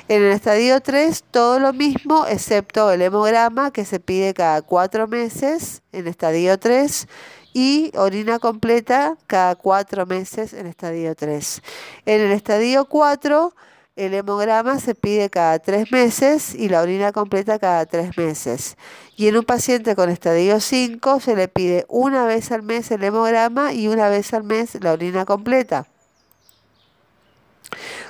En 0.08 0.22
el 0.22 0.32
estadio 0.32 0.80
3 0.80 1.24
todo 1.30 1.60
lo 1.60 1.72
mismo 1.72 2.26
excepto 2.26 2.90
el 2.90 3.02
hemograma 3.02 3.70
que 3.70 3.84
se 3.84 4.00
pide 4.00 4.34
cada 4.34 4.62
cuatro 4.62 5.06
meses 5.06 5.82
en 5.92 6.08
estadio 6.08 6.58
3 6.58 7.06
y 7.52 7.92
orina 7.96 8.40
completa 8.40 9.16
cada 9.28 9.54
cuatro 9.54 10.06
meses 10.06 10.52
en 10.52 10.66
estadio 10.66 11.14
3. 11.14 11.62
En 12.06 12.20
el 12.20 12.32
estadio 12.32 12.86
4 12.86 13.54
el 13.96 14.14
hemograma 14.14 14.78
se 14.78 14.94
pide 14.94 15.30
cada 15.30 15.58
tres 15.58 15.92
meses 15.92 16.54
y 16.54 16.68
la 16.68 16.82
orina 16.82 17.12
completa 17.12 17.58
cada 17.58 17.86
tres 17.86 18.16
meses. 18.16 18.76
Y 19.16 19.28
en 19.28 19.36
un 19.36 19.44
paciente 19.44 19.94
con 19.94 20.08
estadio 20.08 20.60
5 20.60 21.20
se 21.20 21.36
le 21.36 21.48
pide 21.48 21.84
una 21.88 22.24
vez 22.24 22.52
al 22.52 22.62
mes 22.62 22.90
el 22.90 23.04
hemograma 23.04 23.72
y 23.72 23.88
una 23.88 24.08
vez 24.08 24.32
al 24.32 24.44
mes 24.44 24.82
la 24.82 24.92
orina 24.92 25.24
completa. 25.24 25.86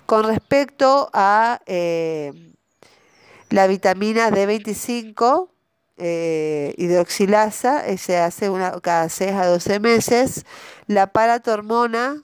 Con 0.07 0.25
respecto 0.25 1.11
a 1.13 1.61
eh, 1.67 2.33
la 3.49 3.67
vitamina 3.67 4.31
D25, 4.31 5.49
eh, 5.99 6.75
hidroxilasa, 6.79 7.87
eh, 7.87 7.99
se 7.99 8.17
hace 8.17 8.49
una, 8.49 8.81
cada 8.81 9.09
6 9.09 9.33
a 9.33 9.47
12 9.47 9.81
meses. 9.81 10.47
La 10.87 11.09
paratormona 11.09 12.23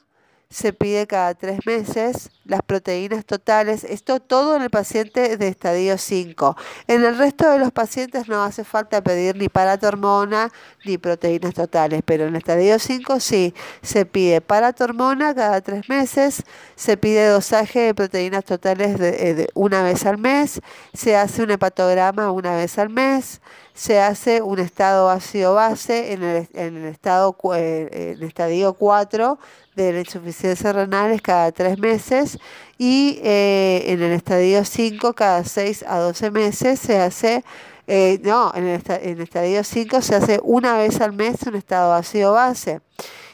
se 0.56 0.72
pide 0.72 1.06
cada 1.06 1.34
tres 1.34 1.66
meses, 1.66 2.30
las 2.46 2.62
proteínas 2.62 3.26
totales, 3.26 3.84
esto 3.84 4.20
todo 4.20 4.56
en 4.56 4.62
el 4.62 4.70
paciente 4.70 5.36
de 5.36 5.48
estadio 5.48 5.98
5. 5.98 6.56
En 6.86 7.04
el 7.04 7.18
resto 7.18 7.50
de 7.50 7.58
los 7.58 7.72
pacientes 7.72 8.26
no 8.26 8.42
hace 8.42 8.64
falta 8.64 9.02
pedir 9.02 9.36
ni 9.36 9.50
paratormona 9.50 10.50
ni 10.86 10.96
proteínas 10.96 11.52
totales, 11.52 12.00
pero 12.06 12.24
en 12.24 12.30
el 12.30 12.36
estadio 12.36 12.78
5 12.78 13.20
sí, 13.20 13.52
se 13.82 14.06
pide 14.06 14.40
paratormona 14.40 15.34
cada 15.34 15.60
tres 15.60 15.90
meses, 15.90 16.42
se 16.74 16.96
pide 16.96 17.28
dosaje 17.28 17.80
de 17.80 17.94
proteínas 17.94 18.46
totales 18.46 18.98
de, 18.98 19.08
eh, 19.10 19.48
una 19.52 19.82
vez 19.82 20.06
al 20.06 20.16
mes, 20.16 20.62
se 20.94 21.16
hace 21.16 21.42
un 21.42 21.50
hepatograma 21.50 22.30
una 22.30 22.56
vez 22.56 22.78
al 22.78 22.88
mes, 22.88 23.42
se 23.76 24.00
hace 24.00 24.40
un 24.40 24.58
estado 24.58 25.10
ácido-base 25.10 26.14
en 26.14 26.22
el, 26.22 26.48
en 26.54 26.78
el 26.78 26.86
estado 26.86 27.36
eh, 27.54 27.88
en 27.92 28.16
el 28.16 28.22
estadio 28.22 28.72
4 28.72 29.38
de 29.76 29.92
la 29.92 30.00
insuficiencia 30.00 30.72
renal 30.72 31.20
cada 31.20 31.52
tres 31.52 31.78
meses 31.78 32.38
y 32.78 33.20
eh, 33.22 33.84
en 33.88 34.02
el 34.02 34.12
estadio 34.12 34.64
5 34.64 35.12
cada 35.12 35.44
6 35.44 35.84
a 35.86 35.98
12 35.98 36.30
meses 36.30 36.80
se 36.80 36.98
hace, 36.98 37.44
eh, 37.86 38.18
no, 38.22 38.50
en 38.54 38.66
el, 38.66 38.82
en 38.88 39.10
el 39.10 39.20
estadio 39.20 39.62
5 39.62 40.00
se 40.00 40.14
hace 40.14 40.40
una 40.42 40.78
vez 40.78 41.02
al 41.02 41.12
mes 41.12 41.42
un 41.46 41.54
estado 41.54 41.92
ácido 41.92 42.32
base. 42.32 42.80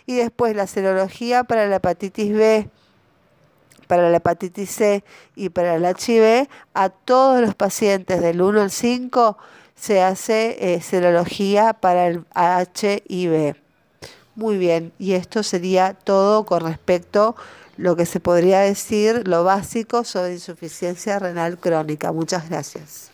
Y 0.07 0.16
después 0.16 0.57
la 0.57 0.66
serología 0.66 1.45
para 1.45 1.68
la 1.68 1.76
hepatitis 1.76 2.32
B 2.34 2.68
para 3.86 4.09
la 4.09 4.16
hepatitis 4.16 4.70
C 4.70 5.05
y 5.36 5.51
para 5.51 5.74
el 5.74 5.84
HIV, 5.84 6.49
a 6.72 6.88
todos 6.88 7.43
los 7.43 7.55
pacientes 7.55 8.22
del 8.22 8.40
1 8.40 8.62
al 8.62 8.70
5 8.70 9.36
se 9.83 10.01
hace 10.01 10.74
eh, 10.74 10.80
serología 10.80 11.72
para 11.72 12.07
el 12.07 12.24
HIV. 12.37 13.57
Muy 14.37 14.57
bien, 14.57 14.93
y 14.97 15.14
esto 15.14 15.43
sería 15.43 15.95
todo 15.95 16.47
con 16.47 16.61
respecto 16.61 17.35
a 17.37 17.43
lo 17.78 17.97
que 17.97 18.07
se 18.07 18.20
podría 18.20 18.61
decir, 18.61 19.26
lo 19.26 19.43
básico 19.43 20.05
sobre 20.05 20.35
insuficiencia 20.35 21.18
renal 21.18 21.59
crónica. 21.59 22.12
Muchas 22.12 22.49
gracias. 22.49 23.11